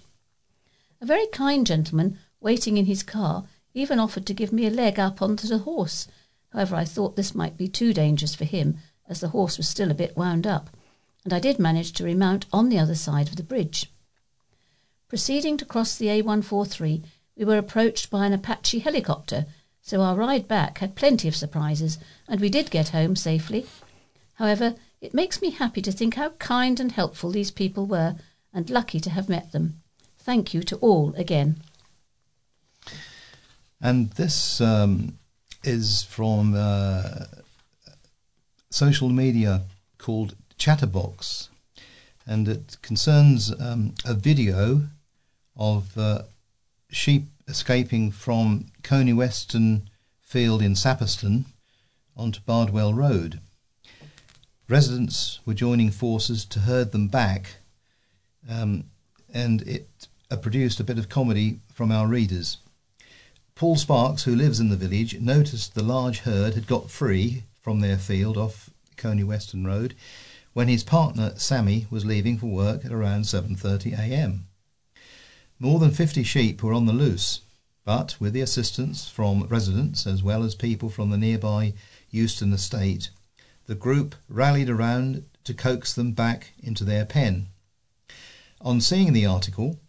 [1.02, 4.98] A very kind gentleman waiting in his car even offered to give me a leg
[4.98, 6.08] up onto the horse.
[6.54, 8.78] However, I thought this might be too dangerous for him,
[9.10, 10.70] as the horse was still a bit wound up,
[11.24, 13.92] and I did manage to remount on the other side of the bridge.
[15.08, 17.04] Proceeding to cross the A143,
[17.38, 19.46] we were approached by an Apache helicopter,
[19.82, 23.66] so our ride back had plenty of surprises, and we did get home safely.
[24.36, 28.16] However, it makes me happy to think how kind and helpful these people were,
[28.54, 29.82] and lucky to have met them.
[30.20, 31.62] Thank you to all again.
[33.82, 35.18] And this um,
[35.64, 37.26] is from uh,
[38.70, 39.64] social media
[39.98, 41.50] called Chatterbox,
[42.28, 44.84] and it concerns um, a video
[45.58, 46.22] of uh,
[46.92, 49.90] sheep escaping from Coney Weston
[50.22, 51.46] Field in Sapiston
[52.16, 53.40] onto Bardwell Road.
[54.70, 57.56] Residents were joining forces to herd them back,
[58.48, 58.84] um,
[59.34, 59.88] and it
[60.30, 62.58] uh, produced a bit of comedy from our readers.
[63.56, 67.80] Paul Sparks, who lives in the village, noticed the large herd had got free from
[67.80, 69.96] their field off Coney Weston Road
[70.54, 74.48] when his partner Sammy was leaving for work at around 7:30 a.m.
[75.60, 77.42] More than 50 sheep were on the loose,
[77.86, 81.74] but with the assistance from residents as well as people from the nearby
[82.10, 83.10] Euston estate,
[83.66, 87.48] the group rallied around to coax them back into their pen.
[88.60, 89.80] On seeing the article,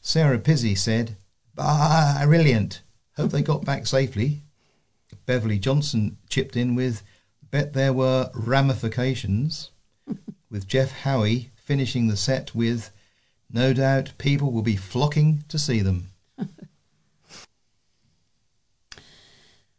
[0.00, 1.16] Sarah Pizzey said,
[1.54, 2.82] "Bah, brilliant!
[3.16, 4.42] Hope they got back safely."
[5.26, 7.02] Beverly Johnson chipped in with,
[7.50, 9.70] "Bet there were ramifications."
[10.50, 12.90] With Jeff Howie finishing the set with,
[13.50, 16.10] "No doubt people will be flocking to see them."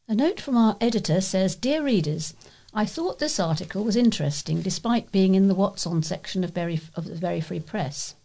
[0.07, 2.33] A note from our editor says, Dear readers,
[2.73, 6.81] I thought this article was interesting despite being in the What's On section of, Bury,
[6.95, 8.15] of the Bury Free Press.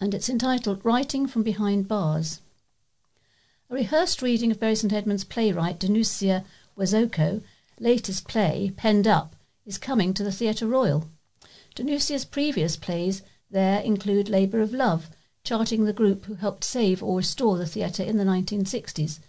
[0.00, 2.40] And it's entitled Writing from Behind Bars.
[3.68, 6.44] A rehearsed reading of Bury St Edmunds playwright Danusia
[6.78, 7.42] Iwaszko
[7.78, 11.08] latest play, Penned Up, is coming to the Theatre Royal.
[11.74, 15.10] Danusia's previous plays there include Labour of Love,
[15.42, 19.20] charting the group who helped save or restore the theatre in the 1960s,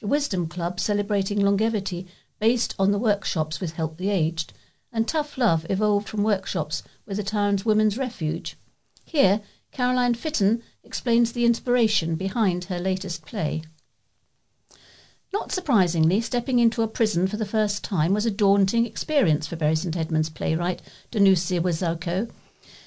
[0.00, 2.06] the Wisdom Club celebrating longevity
[2.38, 4.52] based on the workshops with Help the Aged,
[4.92, 8.56] and Tough Love evolved from workshops with the town's Women's Refuge.
[9.04, 13.62] Here, Caroline Fitton explains the inspiration behind her latest play.
[15.30, 19.56] Not surprisingly, stepping into a prison for the first time was a daunting experience for
[19.56, 22.30] Bury St Edmunds playwright Danusia Iwaszko.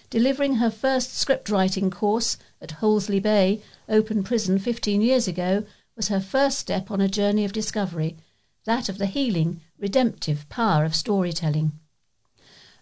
[0.10, 5.64] Delivering her first script writing course at Hollesley Bay Open Prison 15 years ago
[5.96, 8.18] was her first step on a journey of discovery,
[8.66, 11.72] that of the healing, redemptive power of storytelling.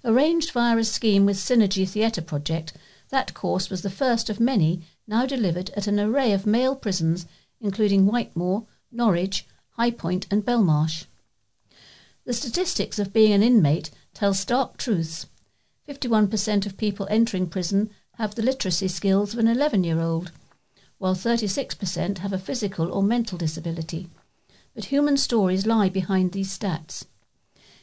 [0.05, 2.73] Arranged via a scheme with Synergy Theatre Project,
[3.09, 7.25] that course was the first of many now delivered at an array of male prisons,
[7.59, 9.45] including Whitemoor, Norwich,
[9.79, 11.05] High Point, and Belmarsh.
[12.25, 15.27] The statistics of being an inmate tell stark truths.
[15.87, 20.33] 51% of people entering prison have the literacy skills of an 11 year old,
[20.97, 24.09] while 36% have a physical or mental disability.
[24.75, 27.05] But human stories lie behind these stats.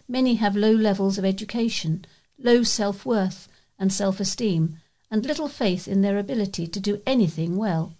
[0.06, 2.04] Many have low levels of education,
[2.38, 4.76] low self worth and self esteem,
[5.10, 7.94] and little faith in their ability to do anything well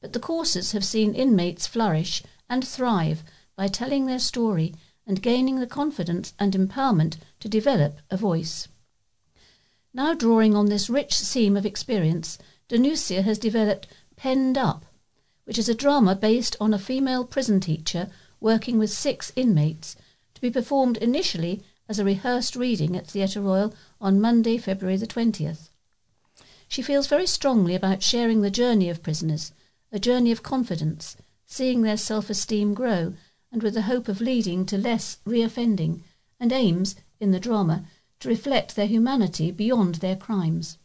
[0.00, 3.22] but the courses have seen inmates flourish and thrive
[3.56, 4.74] by telling their story
[5.06, 8.68] and gaining the confidence and empowerment to develop a voice.
[9.94, 14.84] Now, drawing on this rich seam of experience, Danusia has developed Penned Up,
[15.44, 18.10] which is a drama based on a female prison teacher
[18.40, 19.96] working with six inmates,
[20.34, 25.06] to be performed initially as a rehearsed reading at Theatre Royal on Monday, February the
[25.06, 25.70] 20th.
[26.68, 29.52] She feels very strongly about sharing the journey of prisoners
[29.90, 31.16] a journey of confidence,
[31.50, 33.14] seeing their self esteem grow,
[33.50, 36.02] and with the hope of leading to less reoffending,
[36.38, 37.86] and aims, in the drama,
[38.20, 40.76] to reflect their humanity beyond their crimes.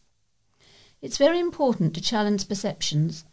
[1.02, 3.26] It's very important to challenge perceptions.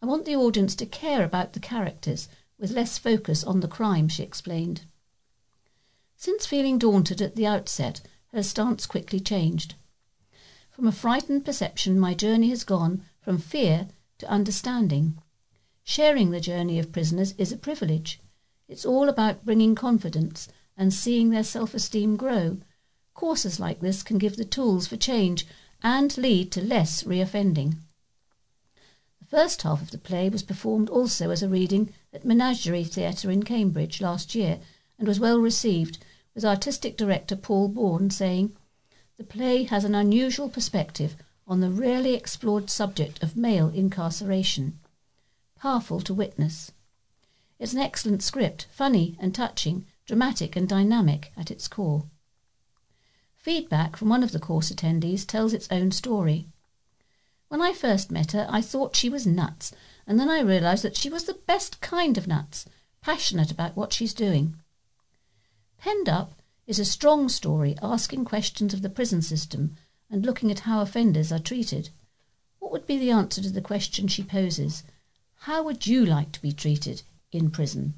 [0.00, 2.26] I want the audience to care about the characters
[2.58, 4.86] with less focus on the crime, she explained.
[6.16, 8.00] Since feeling daunted at the outset,
[8.32, 9.74] her stance quickly changed.
[10.70, 15.18] From a frightened perception, my journey has gone from fear to understanding.
[15.90, 18.20] Sharing the journey of prisoners is a privilege.
[18.68, 22.58] It's all about bringing confidence and seeing their self esteem grow.
[23.14, 25.46] Courses like this can give the tools for change
[25.82, 27.78] and lead to less reoffending.
[29.20, 33.30] The first half of the play was performed also as a reading at Menagerie Theatre
[33.30, 34.60] in Cambridge last year
[34.98, 38.54] and was well received, with artistic director Paul Bourne saying,
[39.16, 41.16] The play has an unusual perspective
[41.46, 44.80] on the rarely explored subject of male incarceration.
[45.60, 46.70] Powerful to witness.
[47.58, 52.08] It's an excellent script, funny and touching, dramatic and dynamic at its core.
[53.34, 56.46] Feedback from one of the course attendees tells its own story.
[57.48, 59.72] When I first met her, I thought she was nuts,
[60.06, 62.66] and then I realised that she was the best kind of nuts,
[63.00, 64.54] passionate about what she's doing.
[65.78, 69.74] Penned Up is a strong story asking questions of the prison system
[70.08, 71.90] and looking at how offenders are treated.
[72.60, 74.84] What would be the answer to the question she poses?
[75.42, 77.94] How would you like to be treated in prison?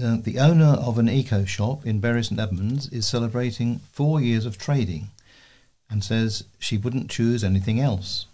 [0.00, 4.44] Uh, the owner of an eco shop in Bury St Edmunds is celebrating four years
[4.44, 5.10] of trading
[5.88, 8.26] and says she wouldn't choose anything else.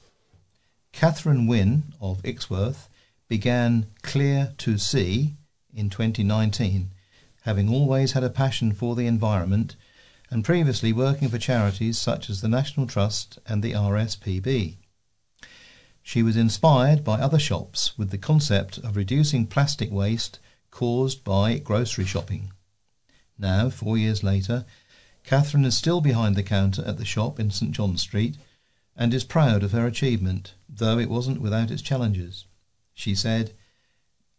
[0.92, 2.88] Catherine Wynne of Ixworth
[3.28, 5.34] began Clear to Sea
[5.74, 6.90] in 2019,
[7.42, 9.76] having always had a passion for the environment
[10.30, 14.76] and previously working for charities such as the National Trust and the RSPB.
[16.06, 20.38] She was inspired by other shops with the concept of reducing plastic waste
[20.70, 22.52] caused by grocery shopping.
[23.38, 24.66] Now, four years later,
[25.24, 28.36] Catherine is still behind the counter at the shop in St John Street
[28.94, 32.44] and is proud of her achievement, though it wasn't without its challenges.
[32.92, 33.54] She said,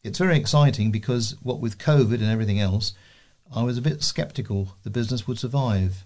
[0.04, 2.94] It's very exciting because, what with COVID and everything else,
[3.52, 6.06] I was a bit sceptical the business would survive.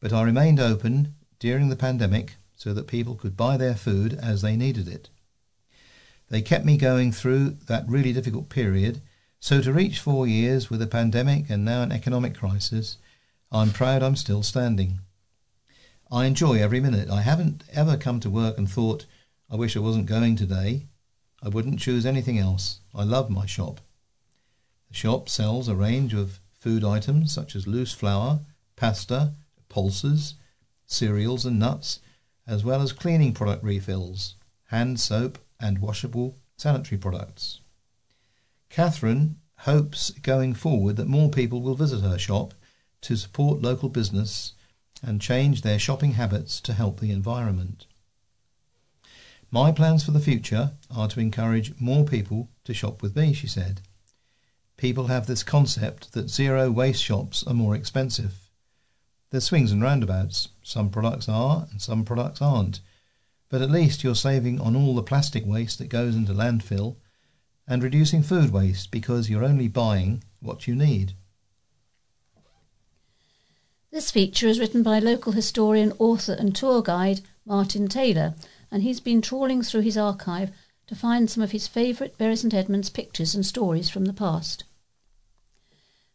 [0.00, 4.40] But I remained open during the pandemic so that people could buy their food as
[4.40, 5.08] they needed it.
[6.30, 9.02] They kept me going through that really difficult period,
[9.40, 12.98] so to reach four years with a pandemic and now an economic crisis,
[13.50, 15.00] I'm proud I'm still standing.
[16.08, 17.10] I enjoy every minute.
[17.10, 19.06] I haven't ever come to work and thought,
[19.50, 20.86] I wish I wasn't going today.
[21.42, 22.78] I wouldn't choose anything else.
[22.94, 23.80] I love my shop.
[24.88, 28.38] The shop sells a range of food items such as loose flour,
[28.76, 29.32] pasta,
[29.68, 30.34] pulses,
[30.86, 31.98] cereals and nuts,
[32.46, 34.34] as well as cleaning product refills,
[34.66, 37.60] hand soap, and washable sanitary products.
[38.68, 42.54] Catherine hopes going forward that more people will visit her shop
[43.02, 44.54] to support local business
[45.02, 47.86] and change their shopping habits to help the environment.
[49.50, 53.46] My plans for the future are to encourage more people to shop with me, she
[53.46, 53.82] said.
[54.76, 58.41] People have this concept that zero waste shops are more expensive.
[59.32, 60.50] There's swings and roundabouts.
[60.62, 62.80] Some products are and some products aren't.
[63.48, 66.96] But at least you're saving on all the plastic waste that goes into landfill
[67.66, 71.14] and reducing food waste because you're only buying what you need.
[73.90, 78.34] This feature is written by local historian, author, and tour guide Martin Taylor,
[78.70, 80.50] and he's been trawling through his archive
[80.88, 84.64] to find some of his favourite Bury St Edmunds pictures and stories from the past.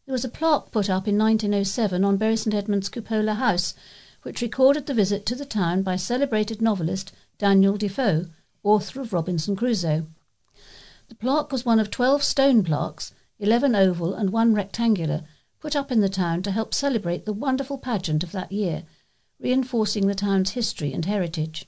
[0.07, 3.73] There was a plaque put up in 1907 on Bury St Edmund's Cupola House,
[4.21, 8.27] which recorded the visit to the town by celebrated novelist Daniel Defoe,
[8.63, 10.07] author of Robinson Crusoe.
[11.09, 15.25] The plaque was one of 12 stone plaques, 11 oval and one rectangular,
[15.59, 18.83] put up in the town to help celebrate the wonderful pageant of that year,
[19.41, 21.65] reinforcing the town's history and heritage.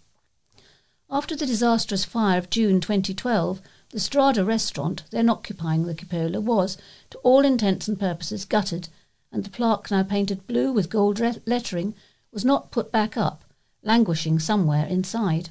[1.12, 3.62] After the disastrous fire of June 2012,
[3.92, 6.78] the Strada restaurant, then occupying the cupola, was,
[7.10, 8.88] to all intents and purposes, gutted,
[9.32, 11.96] and the plaque, now painted blue with gold lettering,
[12.32, 13.44] was not put back up,
[13.82, 15.50] languishing somewhere inside.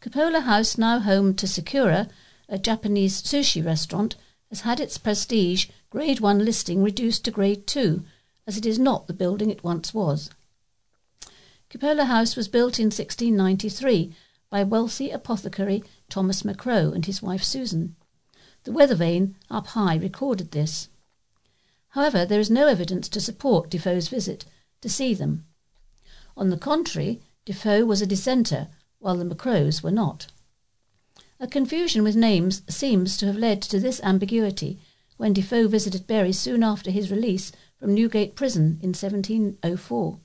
[0.00, 2.08] Cupola House, now home to Sakura,
[2.50, 4.16] a Japanese sushi restaurant,
[4.50, 8.04] has had its prestige Grade 1 listing reduced to Grade 2,
[8.46, 10.28] as it is not the building it once was.
[11.70, 14.14] Cupola House was built in 1693
[14.50, 17.96] by wealthy apothecary Thomas Macro and his wife Susan.
[18.64, 20.88] The weather vane up high recorded this.
[21.90, 24.44] However, there is no evidence to support Defoe's visit
[24.82, 25.46] to see them.
[26.36, 30.26] On the contrary, Defoe was a dissenter, while the Macros were not.
[31.40, 34.78] A confusion with names seems to have led to this ambiguity
[35.16, 40.18] when Defoe visited Bury soon after his release from Newgate Prison in 1704.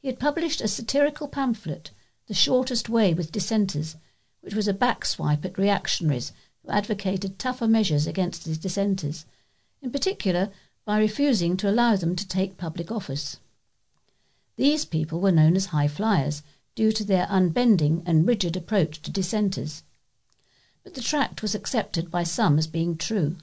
[0.00, 1.90] He had published a satirical pamphlet
[2.26, 3.96] the shortest way with dissenters,
[4.40, 6.32] which was a backswipe at reactionaries
[6.62, 9.26] who advocated tougher measures against the dissenters,
[9.82, 10.50] in particular
[10.84, 13.38] by refusing to allow them to take public office.
[14.56, 16.42] These people were known as high flyers
[16.74, 19.82] due to their unbending and rigid approach to dissenters.
[20.82, 23.36] But the tract was accepted by some as being true.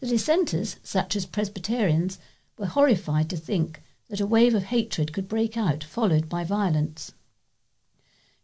[0.00, 2.18] The dissenters, such as Presbyterians,
[2.56, 7.12] were horrified to think that a wave of hatred could break out, followed by violence.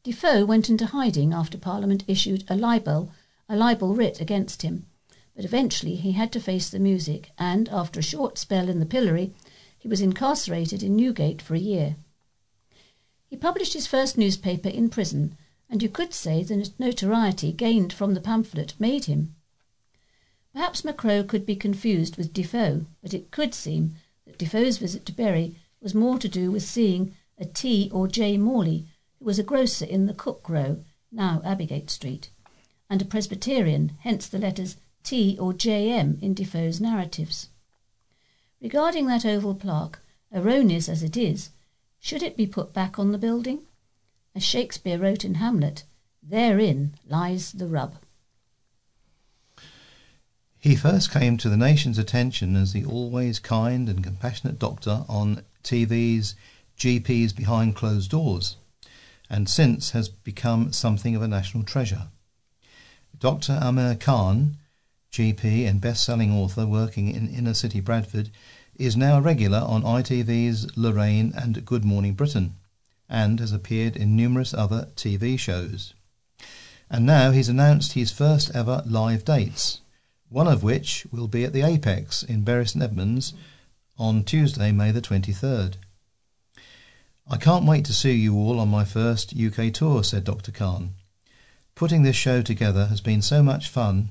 [0.06, 3.10] Defoe went into hiding after Parliament issued a libel,
[3.48, 4.86] a libel writ against him,
[5.34, 8.86] but eventually he had to face the music, and after a short spell in the
[8.86, 9.34] pillory,
[9.76, 11.96] he was incarcerated in Newgate for a year.
[13.26, 15.36] He published his first newspaper in prison,
[15.68, 19.34] and you could say the notoriety gained from the pamphlet made him.
[20.52, 25.12] Perhaps Macro could be confused with Defoe, but it could seem that Defoe's visit to
[25.12, 28.86] Bury was more to do with seeing a T or J Morley,
[29.26, 32.30] was a grocer in the Cook Row, now Abbeygate Street,
[32.88, 37.48] and a Presbyterian, hence the letters T or JM in Defoe's narratives.
[38.62, 39.98] Regarding that oval plaque,
[40.32, 41.50] erroneous as it is,
[41.98, 43.62] should it be put back on the building?
[44.32, 45.82] As Shakespeare wrote in Hamlet,
[46.22, 47.96] therein lies the rub.
[50.56, 55.42] He first came to the nation's attention as the always kind and compassionate doctor on
[55.64, 56.36] TV's
[56.78, 58.56] GPs Behind Closed Doors,
[59.28, 62.08] and since has become something of a national treasure.
[63.18, 63.58] Dr.
[63.62, 64.56] Amir Khan,
[65.10, 68.30] GP and best-selling author working in inner city Bradford,
[68.76, 72.54] is now a regular on ITV's Lorraine and Good Morning Britain,
[73.08, 75.94] and has appeared in numerous other TV shows.
[76.90, 79.80] And now he's announced his first ever live dates,
[80.28, 83.32] one of which will be at the Apex in Bury St Edmunds
[83.98, 85.76] on Tuesday, May the 23rd.
[87.28, 90.52] I can't wait to see you all on my first UK tour, said Dr.
[90.52, 90.94] Khan.
[91.74, 94.10] Putting this show together has been so much fun.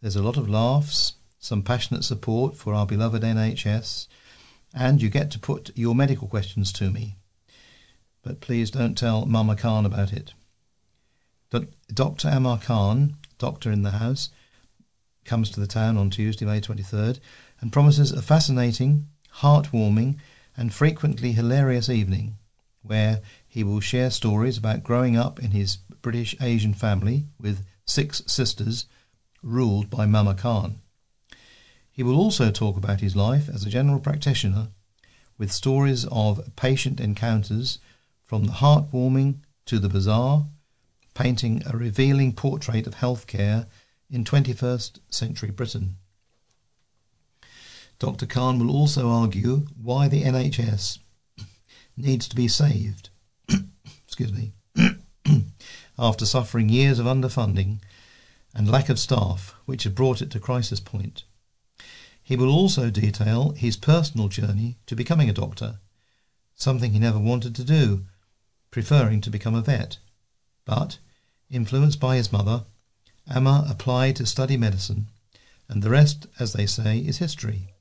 [0.00, 4.06] There's a lot of laughs, some passionate support for our beloved NHS,
[4.74, 7.16] and you get to put your medical questions to me.
[8.22, 10.32] But please don't tell Mama Khan about it.
[11.92, 12.28] Dr.
[12.28, 14.30] Amir Khan, doctor in the house,
[15.24, 17.20] comes to the town on Tuesday, May 23rd,
[17.60, 20.16] and promises a fascinating, heartwarming,
[20.58, 22.36] and frequently hilarious evening
[22.82, 28.22] where he will share stories about growing up in his British Asian family with six
[28.26, 28.86] sisters
[29.40, 30.80] ruled by Mama Khan.
[31.92, 34.68] He will also talk about his life as a general practitioner
[35.38, 37.78] with stories of patient encounters
[38.26, 39.36] from the heartwarming
[39.66, 40.46] to the bizarre,
[41.14, 43.66] painting a revealing portrait of healthcare
[44.10, 45.96] in 21st century Britain.
[47.98, 48.26] Dr.
[48.26, 50.98] Khan will also argue why the NHS
[51.96, 53.10] needs to be saved.
[54.06, 54.52] Excuse me.
[55.98, 57.80] after suffering years of underfunding
[58.54, 61.24] and lack of staff, which had brought it to crisis point.
[62.22, 65.78] He will also detail his personal journey to becoming a doctor,
[66.54, 68.04] something he never wanted to do,
[68.70, 69.98] preferring to become a vet.
[70.64, 70.98] But,
[71.50, 72.64] influenced by his mother,
[73.28, 75.08] Amma applied to study medicine,
[75.68, 77.74] and the rest, as they say, is history.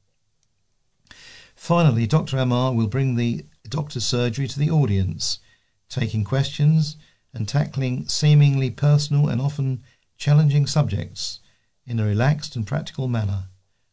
[1.67, 2.37] Finally, Dr.
[2.37, 5.39] Amir will bring the doctor's surgery to the audience,
[5.89, 6.95] taking questions
[7.33, 9.83] and tackling seemingly personal and often
[10.17, 11.41] challenging subjects
[11.85, 13.49] in a relaxed and practical manner,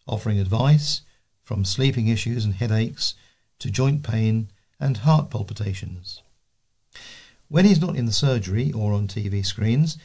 [0.07, 1.01] offering advice
[1.43, 3.15] from sleeping issues and headaches
[3.59, 6.23] to joint pain and heart palpitations.
[7.49, 9.99] When he's not in the surgery or on TV screens,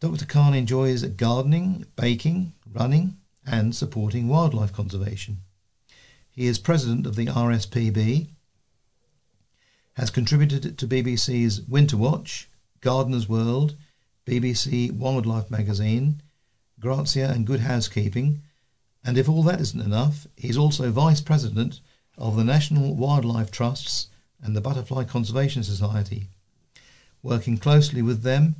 [0.00, 0.26] Dr.
[0.26, 5.38] Khan enjoys gardening, baking, running, and supporting wildlife conservation.
[6.38, 8.28] He is president of the RSPB,
[9.94, 12.48] has contributed to BBC's Winter Watch,
[12.80, 13.74] Gardener's World,
[14.24, 16.22] BBC Wildlife Magazine,
[16.78, 18.42] Grazia and Good Housekeeping,
[19.02, 21.80] and if all that isn't enough, he's also vice president
[22.16, 24.06] of the National Wildlife Trusts
[24.40, 26.28] and the Butterfly Conservation Society,
[27.20, 28.54] working closely with them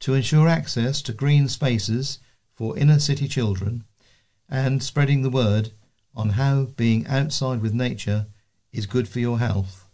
[0.00, 2.18] to ensure access to green spaces
[2.52, 3.82] for inner city children
[4.46, 5.70] and spreading the word
[6.16, 8.26] on how being outside with nature
[8.72, 9.88] is good for your health.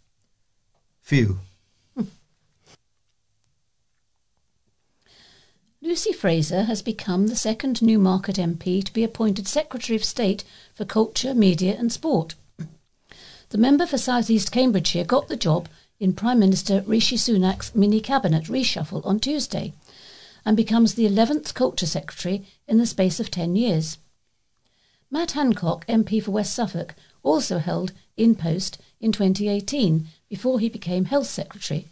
[1.03, 1.41] Phew.
[5.83, 10.45] Lucy Frazer has become the second Newmarket MP to be appointed Secretary of State
[10.75, 12.35] for Culture, Media and Sport.
[13.49, 15.68] The member for South East Cambridgeshire got the job
[15.99, 19.73] in Prime Minister Rishi Sunak's mini cabinet reshuffle on Tuesday
[20.45, 23.99] and becomes the 11th Culture Secretary in the space of 10 years.
[25.13, 26.95] Matt Hancock, MP for West Suffolk,
[27.25, 31.89] also held in post in 2018 before he became Health Secretary.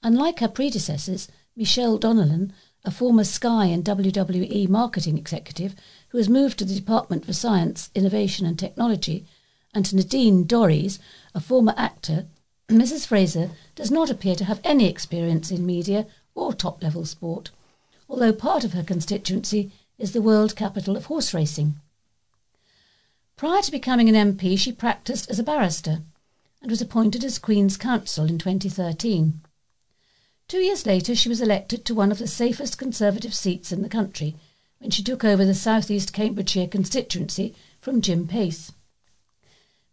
[0.00, 2.52] Unlike her predecessors, Michelle Donelan,
[2.84, 5.74] a former Sky and WWE marketing executive
[6.10, 9.26] who has moved to the Department for Science, Innovation and Technology,
[9.74, 11.00] and Nadine Dorries,
[11.34, 12.26] a former actor,
[12.68, 13.08] Mrs.
[13.08, 16.06] Frazer does not appear to have any experience in media
[16.36, 17.50] or top level sport,
[18.08, 21.74] although part of her constituency is the world capital of horse racing.
[23.46, 26.00] Prior to becoming an MP, she practised as a barrister
[26.62, 29.42] and was appointed as Queen's Counsel in 2013.
[30.48, 33.90] Two years later, she was elected to one of the safest Conservative seats in the
[33.90, 34.34] country,
[34.78, 38.72] when she took over the South East Cambridgeshire constituency from Jim Paice.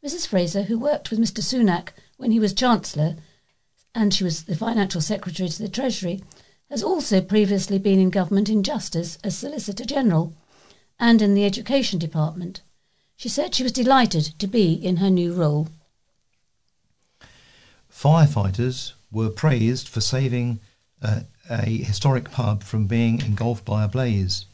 [0.02, 0.28] Mrs.
[0.28, 1.44] Frazer, who worked with Mr.
[1.44, 3.18] Sunak when he was Chancellor,
[3.94, 6.24] and she was the Financial Secretary to the Treasury,
[6.70, 10.32] has also previously been in government in justice as Solicitor General
[10.98, 12.62] and in the Education Department.
[13.22, 15.68] She said she was delighted to be in her new role.
[17.94, 20.60] Firefighters were praised for saving
[21.04, 24.48] a, a historic pub from being engulfed by a blaze.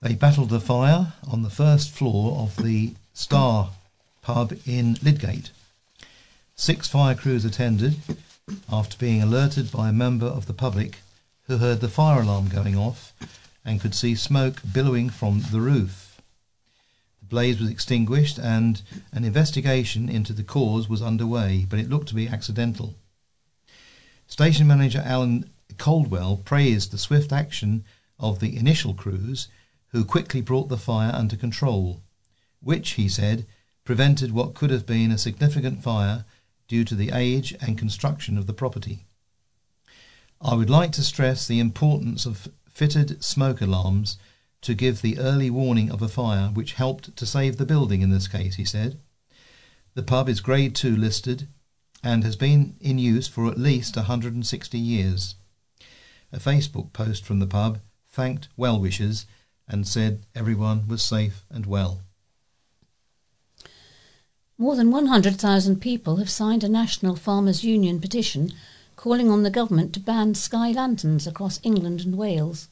[0.00, 3.72] They battled the fire on the first floor of the Star
[4.22, 5.50] pub in Lidgate.
[6.56, 7.96] Six fire crews attended
[8.72, 11.00] after being alerted by a member of the public
[11.46, 13.12] who heard the fire alarm going off
[13.66, 16.07] and could see smoke billowing from the roof.
[17.28, 22.14] Blaze was extinguished and an investigation into the cause was underway, but it looked to
[22.14, 22.94] be accidental.
[24.26, 27.84] Station manager Alan Coldwell praised the swift action
[28.18, 29.48] of the initial crews
[29.88, 32.02] who quickly brought the fire under control,
[32.60, 33.46] which, he said,
[33.84, 36.24] prevented what could have been a significant fire
[36.66, 39.06] due to the age and construction of the property.
[40.40, 44.18] I would like to stress the importance of fitted smoke alarms
[44.62, 48.10] to give the early warning of a fire which helped to save the building in
[48.10, 48.98] this case, he said.
[49.94, 51.48] The pub is Grade 2 listed
[52.02, 55.34] and has been in use for at least 160 years.
[56.32, 59.26] A Facebook post from the pub thanked well wishers
[59.66, 62.02] and said everyone was safe and well.
[64.56, 68.52] More than 100,000 people have signed a National Farmers Union petition
[68.96, 72.68] calling on the government to ban sky lanterns across England and Wales.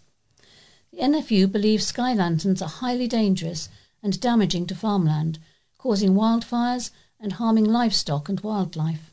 [0.97, 3.69] The NFU believes sky lanterns are highly dangerous
[4.03, 5.39] and damaging to farmland,
[5.77, 6.91] causing wildfires
[7.21, 9.13] and harming livestock and wildlife.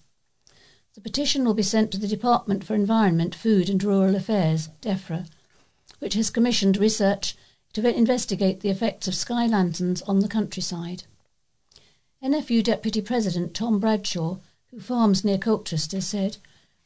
[0.94, 5.28] The petition will be sent to the Department for Environment, Food and Rural Affairs, DEFRA,
[6.00, 7.36] which has commissioned research
[7.74, 11.04] to investigate the effects of sky lanterns on the countryside.
[12.24, 14.38] NFU Deputy President Tom Bradshaw,
[14.72, 16.38] who farms near Colchester, said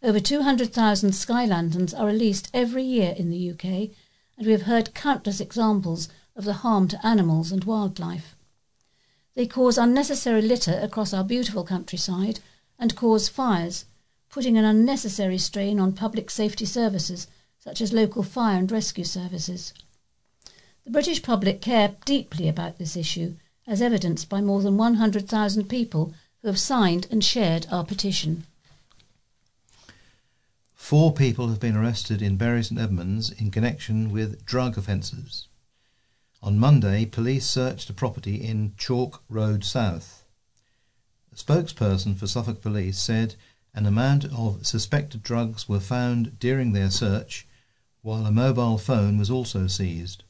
[0.02, 3.92] over 200,000 sky lanterns are released every year in the UK,
[4.38, 8.36] and we have heard countless examples of the harm to animals and wildlife.
[9.34, 12.40] They cause unnecessary litter across our beautiful countryside
[12.80, 13.86] and cause fires,
[14.30, 17.28] putting an unnecessary strain on public safety services
[17.60, 19.74] such as local fire and rescue services.
[20.86, 23.36] The British public care deeply about this issue
[23.68, 28.46] as evidenced by more than 100,000 people who have signed and shared our petition.
[30.88, 35.50] Four people have been arrested in Bury St Edmunds in connection with drug offences.
[36.42, 40.24] On Monday, police searched a property in Chalk Road South.
[41.34, 43.36] A spokesperson for Suffolk Police said
[43.74, 47.46] an amount of suspected drugs were found during their search,
[48.02, 50.24] while a mobile phone was also seized.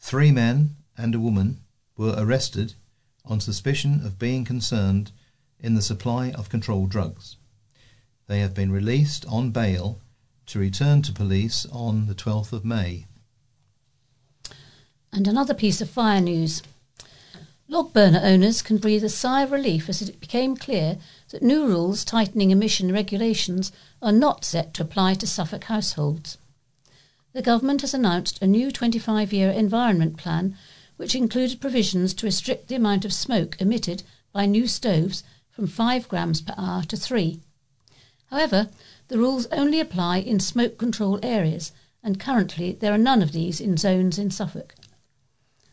[0.00, 1.60] Three men and a woman
[1.96, 2.74] were arrested
[3.24, 5.12] on suspicion of being concerned
[5.60, 7.36] in the supply of controlled drugs.
[8.28, 10.00] They have been released on bail
[10.46, 13.06] to return to police on the 12th of May.
[15.10, 16.62] And another piece of fire news.
[17.68, 20.98] Log burner owners can breathe a sigh of relief as it became clear
[21.30, 23.72] that new rules tightening emission regulations
[24.02, 26.36] are not set to apply to Suffolk households.
[27.32, 30.54] The government has announced a new 25 year environment plan
[30.98, 34.02] which included provisions to restrict the amount of smoke emitted
[34.32, 37.40] by new stoves from 5 grams per hour to 3.
[38.30, 38.68] However,
[39.08, 41.72] the rules only apply in smoke control areas,
[42.02, 44.74] and currently there are none of these in zones in Suffolk.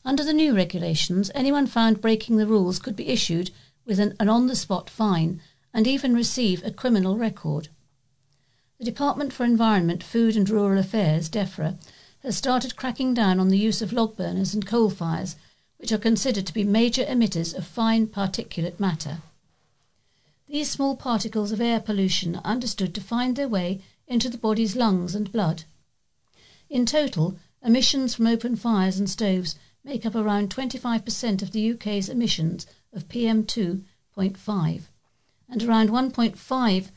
[0.06, 3.52] Under the new regulations, anyone found breaking the rules could be issued
[3.86, 5.42] with an, an on the spot fine
[5.74, 7.68] and even receive a criminal record.
[8.78, 11.78] The Department for Environment, Food and Rural Affairs, DEFRA,
[12.24, 15.36] has started cracking down on the use of log burners and coal fires,
[15.78, 19.18] which are considered to be major emitters of fine particulate matter.
[20.48, 24.76] These small particles of air pollution are understood to find their way into the body's
[24.76, 25.64] lungs and blood.
[26.70, 32.10] In total, emissions from open fires and stoves make up around 25% of the UK's
[32.10, 34.82] emissions of PM2.5,
[35.50, 36.90] and around 1.5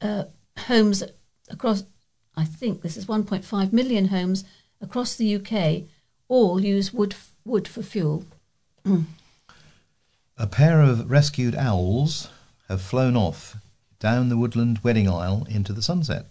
[0.00, 0.24] uh,
[0.58, 1.02] homes
[1.48, 1.84] across
[2.36, 4.44] I think this is 1.5 million homes
[4.80, 5.88] across the UK
[6.28, 7.14] all use wood,
[7.44, 8.24] wood for fuel.
[10.36, 12.28] a pair of rescued owls
[12.68, 13.56] have flown off
[13.98, 16.26] down the woodland wedding aisle into the sunset.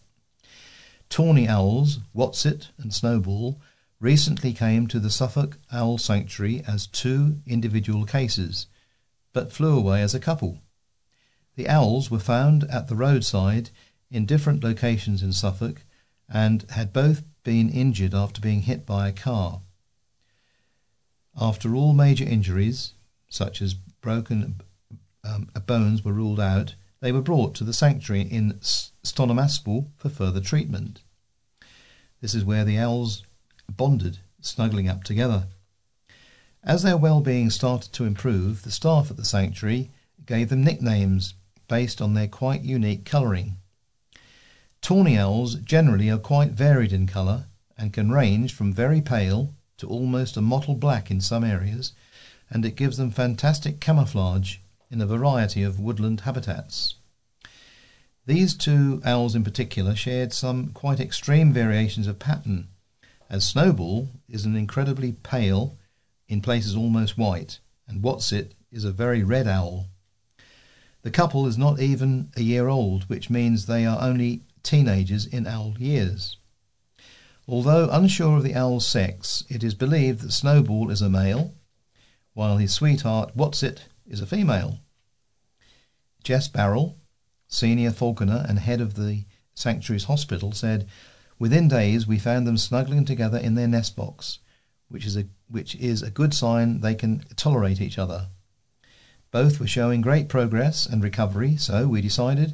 [1.09, 3.59] Tawny owls, Whatsit and Snowball,
[3.99, 8.67] recently came to the Suffolk Owl Sanctuary as two individual cases,
[9.31, 10.59] but flew away as a couple.
[11.55, 13.69] The owls were found at the roadside
[14.09, 15.83] in different locations in Suffolk
[16.27, 19.61] and had both been injured after being hit by a car.
[21.39, 22.93] After all major injuries,
[23.29, 24.61] such as broken
[25.23, 30.09] um, bones, were ruled out, they were brought to the sanctuary in Stonham Aspal for
[30.09, 31.01] further treatment.
[32.21, 33.23] This is where the owls
[33.69, 35.47] bonded, snuggling up together.
[36.63, 39.91] As their well-being started to improve, the staff at the sanctuary
[40.25, 41.33] gave them nicknames
[41.67, 43.57] based on their quite unique colouring.
[44.81, 47.47] Tawny owls generally are quite varied in colour
[47.77, 51.91] and can range from very pale to almost a mottled black in some areas,
[52.49, 54.57] and it gives them fantastic camouflage
[54.93, 56.95] in a variety of woodland habitats.
[58.27, 62.67] These two owls in particular shared some quite extreme variations of pattern,
[63.27, 65.75] as Snowball is an incredibly pale,
[66.27, 69.87] in places almost white, and Whatsit is a very red owl.
[71.01, 75.47] The couple is not even a year old, which means they are only teenagers in
[75.47, 76.37] owl years.
[77.47, 81.55] Although unsure of the owl's sex, it is believed that Snowball is a male,
[82.35, 84.79] while his sweetheart Whatsit is a female.
[86.23, 86.97] Jess Barrell,
[87.47, 90.87] senior falconer and head of the sanctuary's hospital, said,
[91.39, 94.39] Within days we found them snuggling together in their nest box,
[94.87, 98.27] which is a, which is a good sign they can tolerate each other.
[99.31, 102.53] Both were showing great progress and recovery, so we decided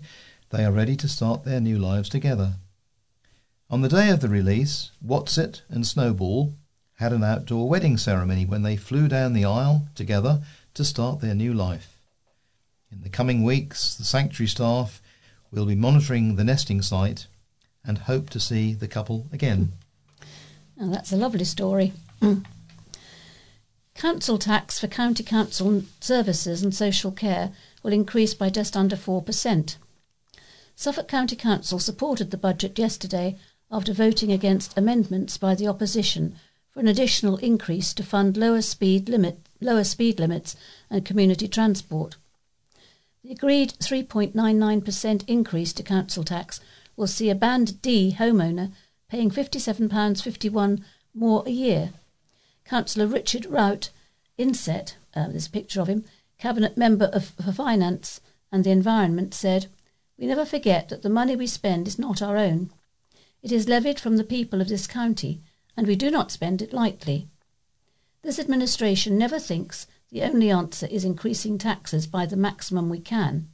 [0.50, 2.56] they are ready to start their new lives together.
[3.70, 6.56] On the day of the release, Whatsit and Snowball
[6.96, 10.42] had an outdoor wedding ceremony when they flew down the aisle together
[10.74, 11.96] to start their new life.
[12.92, 15.02] In the coming weeks, the sanctuary staff
[15.52, 17.28] will be monitoring the nesting site
[17.84, 19.74] and hope to see the couple again.
[20.78, 21.94] That's a lovely story.
[23.96, 27.52] Council tax for county council services and social care
[27.84, 29.76] will increase by just under 4%.
[30.76, 33.38] Suffolk County Council supported the budget yesterday
[33.70, 36.36] after voting against amendments by the opposition
[36.72, 40.56] for an additional increase to fund lower speed limit lower speed limits
[40.90, 42.16] and community transport.
[43.24, 46.62] The agreed 3.99% increase to council tax
[46.96, 48.72] will see a Band D homeowner
[49.10, 50.84] paying £57.51
[51.14, 51.92] more a year.
[52.66, 53.90] Councillor Richard Rout
[54.38, 56.06] Inset, uh, there's a picture of him,
[56.38, 59.68] Cabinet Member of, for Finance and the Environment, said,
[60.18, 62.70] We never forget that the money we spend is not our own.
[63.42, 65.42] It is levied from the people of this county,
[65.76, 67.28] and we do not spend it lightly.
[68.22, 73.50] This administration never thinks the only answer is increasing taxes by the maximum we can.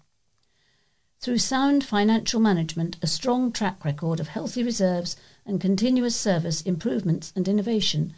[1.19, 7.31] Through sound financial management, a strong track record of healthy reserves, and continuous service improvements
[7.35, 8.13] and innovation,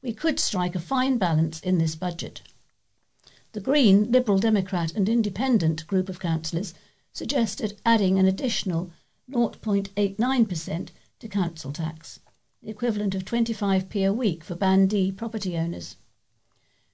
[0.00, 2.42] we could strike a fine balance in this budget.
[3.52, 6.72] The Green, Liberal Democrat, and Independent group of councillors
[7.12, 8.92] suggested adding an additional
[9.30, 10.88] 0.89%
[11.18, 12.20] to council tax,
[12.62, 15.96] equivalent of 25p a week for Band D property owners.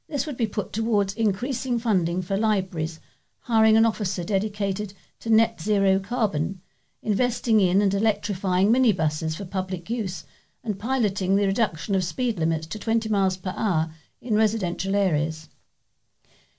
[0.09, 3.01] This would be put towards increasing funding for libraries,
[3.41, 6.61] hiring an officer dedicated to net zero carbon,
[7.03, 10.25] investing in and electrifying minibuses for public use,
[10.62, 15.49] and piloting the reduction of speed limits to 20 miles per hour in residential areas.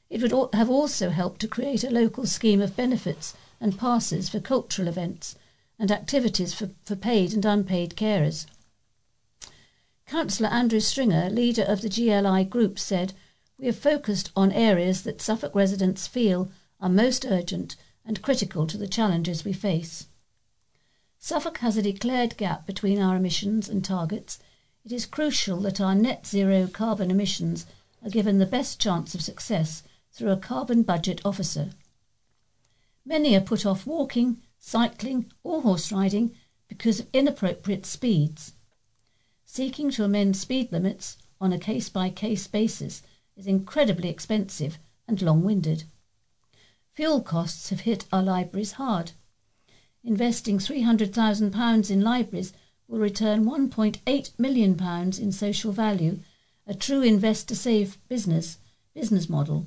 [0.10, 4.40] It would have also helped to create a local scheme of benefits and passes for
[4.40, 5.36] cultural events
[5.80, 8.46] and activities for, for paid and unpaid carers.
[10.08, 13.12] Councillor Andrew Stringer, leader of the GLI group, said,
[13.58, 16.50] We have focused on areas that Suffolk residents feel
[16.80, 20.08] are most urgent and critical to the challenges we face.
[21.20, 24.40] Suffolk has a declared gap between our emissions and targets.
[24.86, 27.66] It is crucial that our net zero carbon emissions
[28.02, 29.84] are given the best chance of success
[30.14, 31.72] through a carbon budget officer.
[33.06, 36.34] Many are put off walking, cycling, or horse riding
[36.70, 38.54] because of inappropriate speeds.
[39.58, 43.02] Seeking to amend speed limits on a case by case basis
[43.36, 44.78] is incredibly expensive
[45.08, 45.86] and long winded.
[46.94, 49.14] Fuel costs have hit our libraries hard.
[50.04, 52.54] Investing £300,000 in libraries
[52.88, 54.80] will return £1.8 million
[55.20, 56.20] in social value,
[56.68, 58.60] a true investor save business
[58.94, 59.66] business model.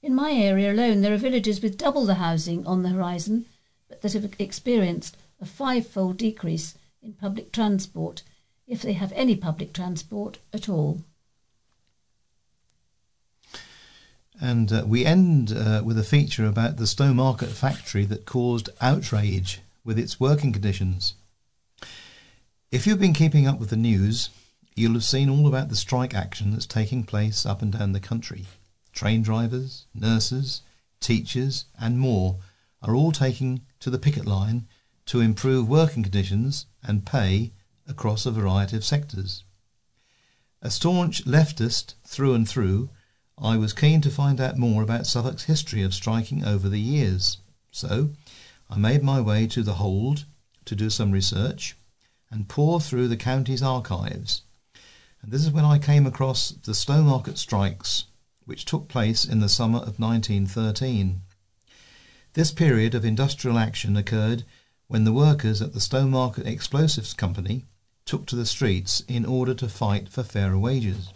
[0.00, 3.46] In my area alone, there are villages with double the housing on the horizon
[3.88, 8.22] but that have experienced a five-fold decrease in public transport
[8.68, 11.00] if they have any public transport at all.
[14.40, 19.60] And uh, we end uh, with a feature about the Stowmarket factory that caused outrage
[19.84, 21.14] with its working conditions.
[22.70, 24.30] If you've been keeping up with the news,
[24.76, 28.00] you'll have seen all about the strike action that's taking place up and down the
[28.00, 28.44] country.
[28.92, 30.60] Train drivers, nurses,
[31.00, 32.36] teachers, and more
[32.82, 34.68] are all taking to the picket line
[35.06, 37.52] to improve working conditions and pay
[37.88, 39.44] across a variety of sectors.
[40.60, 42.90] A staunch leftist through and through,
[43.38, 47.38] I was keen to find out more about Suffolk's history of striking over the years.
[47.70, 48.10] So
[48.68, 50.24] I made my way to the hold
[50.64, 51.76] to do some research
[52.30, 54.42] and pour through the county's archives.
[55.22, 58.04] And this is when I came across the Stowmarket strikes,
[58.44, 61.22] which took place in the summer of 1913.
[62.34, 64.44] This period of industrial action occurred
[64.88, 67.64] when the workers at the Stowmarket Explosives Company
[68.08, 71.12] took to the streets in order to fight for fairer wages.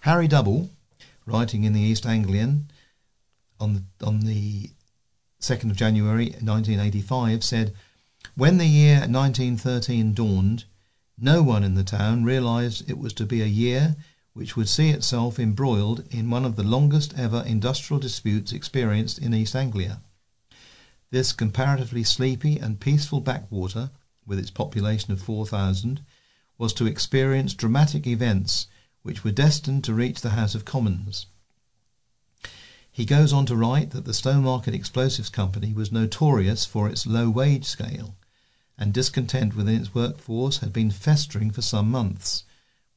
[0.00, 0.70] Harry Double,
[1.24, 2.68] writing in the East Anglian
[3.60, 4.70] on the, on the
[5.40, 7.74] 2nd of January 1985, said,
[8.34, 10.64] When the year 1913 dawned,
[11.16, 13.94] no one in the town realized it was to be a year
[14.32, 19.32] which would see itself embroiled in one of the longest ever industrial disputes experienced in
[19.32, 20.00] East Anglia.
[21.10, 23.90] This comparatively sleepy and peaceful backwater,
[24.28, 26.00] with its population of 4,000,
[26.58, 28.68] was to experience dramatic events
[29.02, 31.26] which were destined to reach the House of Commons.
[32.92, 37.30] He goes on to write that the Stowmarket Explosives Company was notorious for its low
[37.30, 38.16] wage scale,
[38.76, 42.44] and discontent within its workforce had been festering for some months,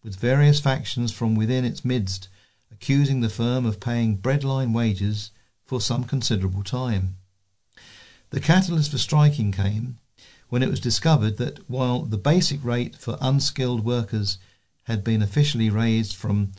[0.04, 2.28] with various factions from within its midst
[2.72, 5.32] accusing the firm of paying breadline wages
[5.66, 7.16] for some considerable time.
[8.32, 10.00] The catalyst for striking came
[10.52, 14.38] when it was discovered that while the basic rate for unskilled workers
[14.84, 16.52] had been officially raised from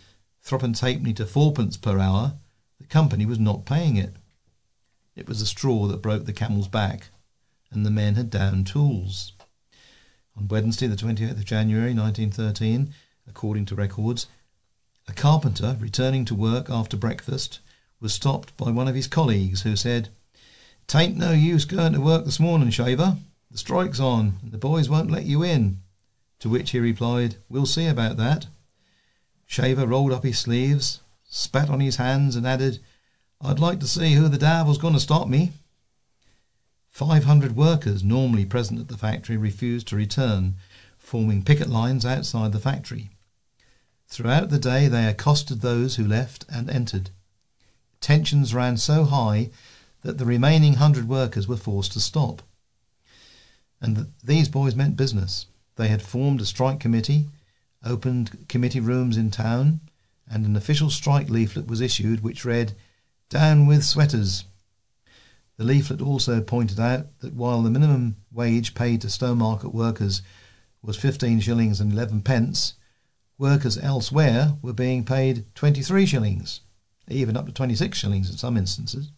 [0.43, 2.33] threepence halfpenny to fourpence per hour,
[2.81, 4.15] the company was not paying it.
[5.15, 7.09] It was the straw that broke the camel's back,
[7.71, 9.33] and the men had down tools.
[10.39, 12.95] On Wednesday, the 28th of January 1913,
[13.29, 14.27] according to records,
[15.07, 17.61] a carpenter returning to work after breakfast
[18.01, 20.09] was stopped by one of his colleagues who said,
[20.89, 23.19] Tain't no use going to work this morning, shaver.
[23.53, 25.83] The strike's on, and the boys won't let you in.
[26.39, 28.47] To which he replied, We'll see about that.
[29.47, 32.81] Shaver rolled up his sleeves, spat on his hands, and added,
[33.43, 35.53] I'd like to see who the devil's going to stop me.
[36.89, 40.55] Five hundred workers normally present at the factory refused to return,
[40.97, 43.11] forming picket lines outside the factory.
[44.09, 47.11] Throughout the day they accosted those who left and entered.
[48.01, 49.51] Tensions ran so high
[50.01, 52.41] that the remaining hundred workers were forced to stop.
[53.83, 55.47] And these boys meant business.
[55.75, 57.29] They had formed a strike committee,
[57.85, 59.81] opened committee rooms in town,
[60.31, 62.75] and an official strike leaflet was issued which read,
[63.29, 64.45] Down with sweaters.
[65.57, 70.23] The leaflet also pointed out that while the minimum wage paid to Stowmarket workers
[70.81, 72.75] was 15 shillings and 11 pence,
[73.37, 76.61] workers elsewhere were being paid 23 shillings,
[77.09, 79.11] even up to 26 shillings in some instances.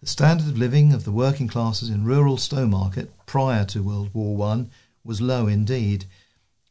[0.00, 4.34] The standard of living of the working classes in rural Stowmarket prior to World War
[4.34, 4.70] One
[5.04, 6.06] was low indeed,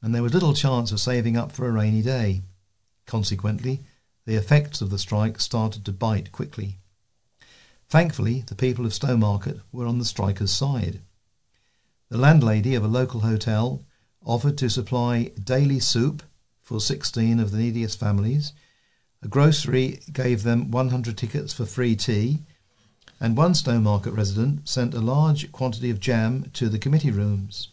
[0.02, 2.42] and there was little chance of saving up for a rainy day.
[3.06, 3.84] Consequently,
[4.26, 6.80] the effects of the strike started to bite quickly.
[7.88, 11.00] Thankfully, the people of Stowmarket were on the strikers' side.
[12.10, 13.84] The landlady of a local hotel
[14.26, 16.24] offered to supply daily soup
[16.64, 18.54] for 16 of the neediest families.
[19.22, 22.40] A grocery gave them 100 tickets for free tea
[23.20, 27.70] and one Stowmarket resident sent a large quantity of jam to the committee rooms.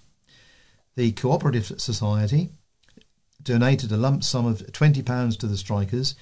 [0.97, 2.51] The Cooperative Society
[3.42, 6.14] donated a lump sum of £20 to the strikers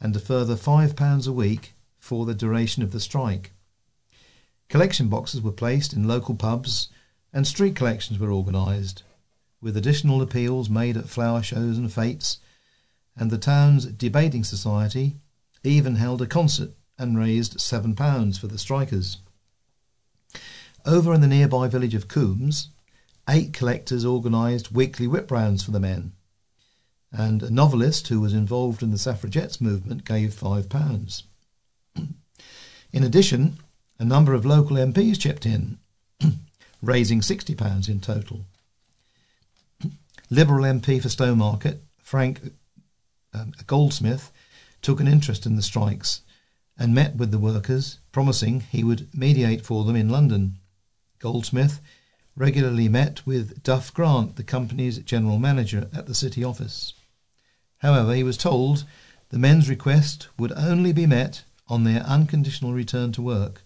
[0.00, 3.52] and a further £5 a week for the duration of the strike.
[4.68, 6.88] Collection boxes were placed in local pubs
[7.32, 9.04] and street collections were organised,
[9.60, 12.38] with additional appeals made at flower shows and fetes,
[13.16, 15.16] and the town's debating society
[15.62, 19.18] even held a concert and raised £7 for the strikers.
[20.84, 22.68] Over in the nearby village of Combs,
[23.28, 26.12] eight collectors organised weekly whip rounds for the men,
[27.12, 31.22] and a novelist who was involved in the suffragettes movement gave £5.
[32.92, 33.58] in addition,
[33.98, 35.78] a number of local MPs chipped in,
[36.82, 38.44] raising £60 in total.
[40.30, 42.40] Liberal MP for Stowmarket, Frank
[43.32, 44.32] um, Goldsmith,
[44.80, 46.22] took an interest in the strikes
[46.78, 50.58] and met with the workers, promising he would mediate for them in London.
[51.18, 51.80] Goldsmith
[52.34, 56.94] regularly met with Duff Grant, the company's general manager, at the city office.
[57.78, 58.84] However, he was told
[59.28, 63.62] the men's request would only be met on their unconditional return to work.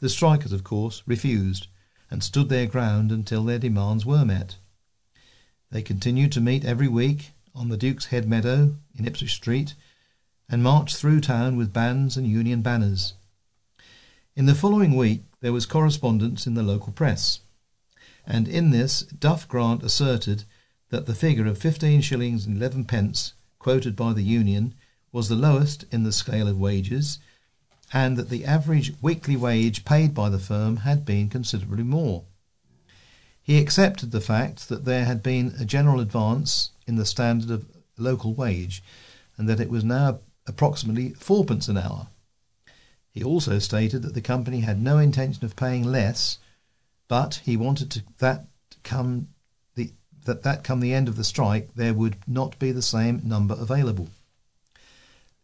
[0.00, 1.68] The strikers, of course, refused
[2.10, 4.56] and stood their ground until their demands were met.
[5.70, 9.74] They continued to meet every week on the Duke's Head Meadow in Ipswich Street
[10.52, 13.14] and marched through town with bands and Union banners.
[14.36, 17.40] In the following week, there was correspondence in the local press.
[18.26, 20.44] and in this, Duff Grant asserted
[20.90, 24.74] that the figure of 15 shillings and 11 pence quoted by the union
[25.10, 27.18] was the lowest in the scale of wages,
[27.92, 32.24] and that the average weekly wage paid by the firm had been considerably more.
[33.42, 37.64] He accepted the fact that there had been a general advance in the standard of
[37.96, 38.82] local wage,
[39.38, 42.08] and that it was now approximately fourpence an hour.
[43.10, 46.38] He also stated that the company had no intention of paying less,
[47.08, 48.46] but he wanted to, that
[48.82, 49.28] come
[49.74, 49.92] the
[50.24, 53.54] that that come the end of the strike there would not be the same number
[53.54, 54.08] available.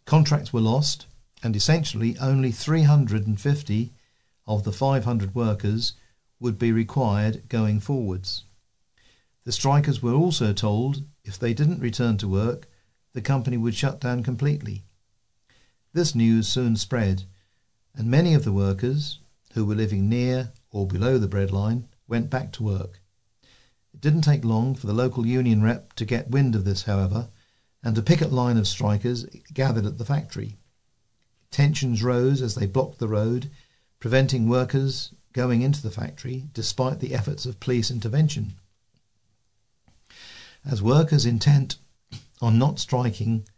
[0.07, 1.07] Contracts were lost,
[1.43, 3.93] and essentially only 350
[4.47, 5.93] of the 500 workers
[6.41, 8.45] would be required going forwards.
[9.45, 12.67] The strikers were also told if they didn't return to work,
[13.13, 14.85] the company would shut down completely.
[15.99, 17.25] This news soon spread,
[17.93, 19.19] and many of the workers,
[19.55, 23.01] who were living near or below the breadline, went back to work.
[23.93, 27.31] It didn't take long for the local union rep to get wind of this, however,
[27.83, 30.57] and a picket line of strikers gathered at the factory.
[31.51, 33.51] Tensions rose as they blocked the road,
[33.99, 38.53] preventing workers going into the factory despite the efforts of police intervention.
[40.65, 41.75] As workers intent
[42.41, 43.49] on not striking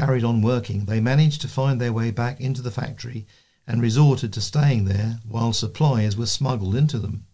[0.00, 3.26] carried on working, they managed to find their way back into the factory
[3.66, 7.26] and resorted to staying there while supplies were smuggled into them.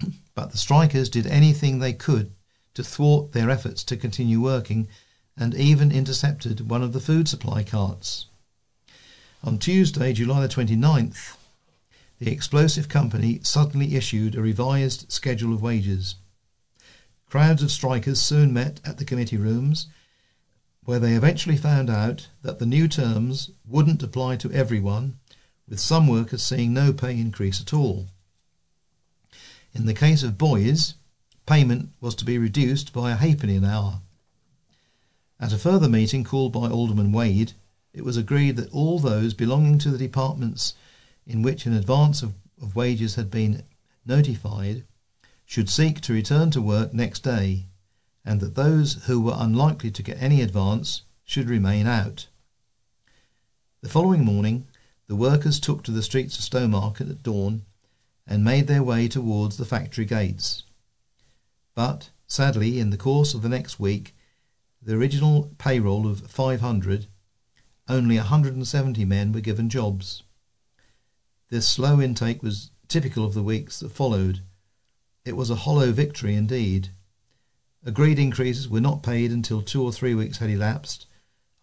[0.34, 2.32] but the strikers did anything they could
[2.74, 4.88] to thwart their efforts to continue working
[5.36, 8.26] and even intercepted one of the food supply carts.
[9.44, 11.36] On Tuesday, July the 29th,
[12.18, 16.16] the explosive company suddenly issued a revised schedule of wages.
[17.28, 19.86] Crowds of strikers soon met at the committee rooms,
[20.84, 25.18] where they eventually found out that the new terms wouldn't apply to everyone,
[25.68, 28.08] with some workers seeing no pay increase at all.
[29.72, 30.94] In the case of boys,
[31.46, 34.00] payment was to be reduced by a halfpenny an hour.
[35.38, 37.52] At a further meeting called by Alderman Wade,
[37.92, 40.74] it was agreed that all those belonging to the departments
[41.26, 43.62] in which an advance of, of wages had been
[44.04, 44.84] notified
[45.44, 47.66] should seek to return to work next day,
[48.24, 52.28] and that those who were unlikely to get any advance should remain out.
[53.82, 54.66] The following morning,
[55.06, 57.62] the workers took to the streets of Stowmarket at dawn
[58.26, 60.64] and made their way towards the factory gates.
[61.74, 64.14] But, sadly, in the course of the next week,
[64.82, 67.06] the original payroll of 500
[67.88, 70.22] only 170 men were given jobs.
[71.48, 74.42] This slow intake was typical of the weeks that followed.
[75.24, 76.90] It was a hollow victory indeed.
[77.82, 81.06] Agreed increases were not paid until two or three weeks had elapsed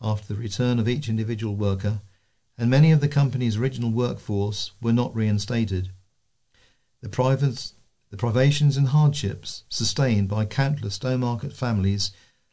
[0.02, 2.02] after the return of each individual worker,
[2.58, 5.92] and many of the company's original workforce were not reinstated.
[7.02, 7.72] The,
[8.10, 12.12] the privations and hardships sustained by countless Stowmarket families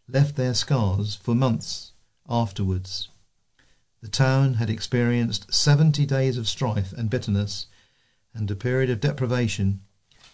[0.08, 1.92] left their scars for months
[2.28, 3.08] afterwards.
[4.02, 7.66] The town had experienced 70 days of strife and bitterness
[8.34, 9.80] and a period of deprivation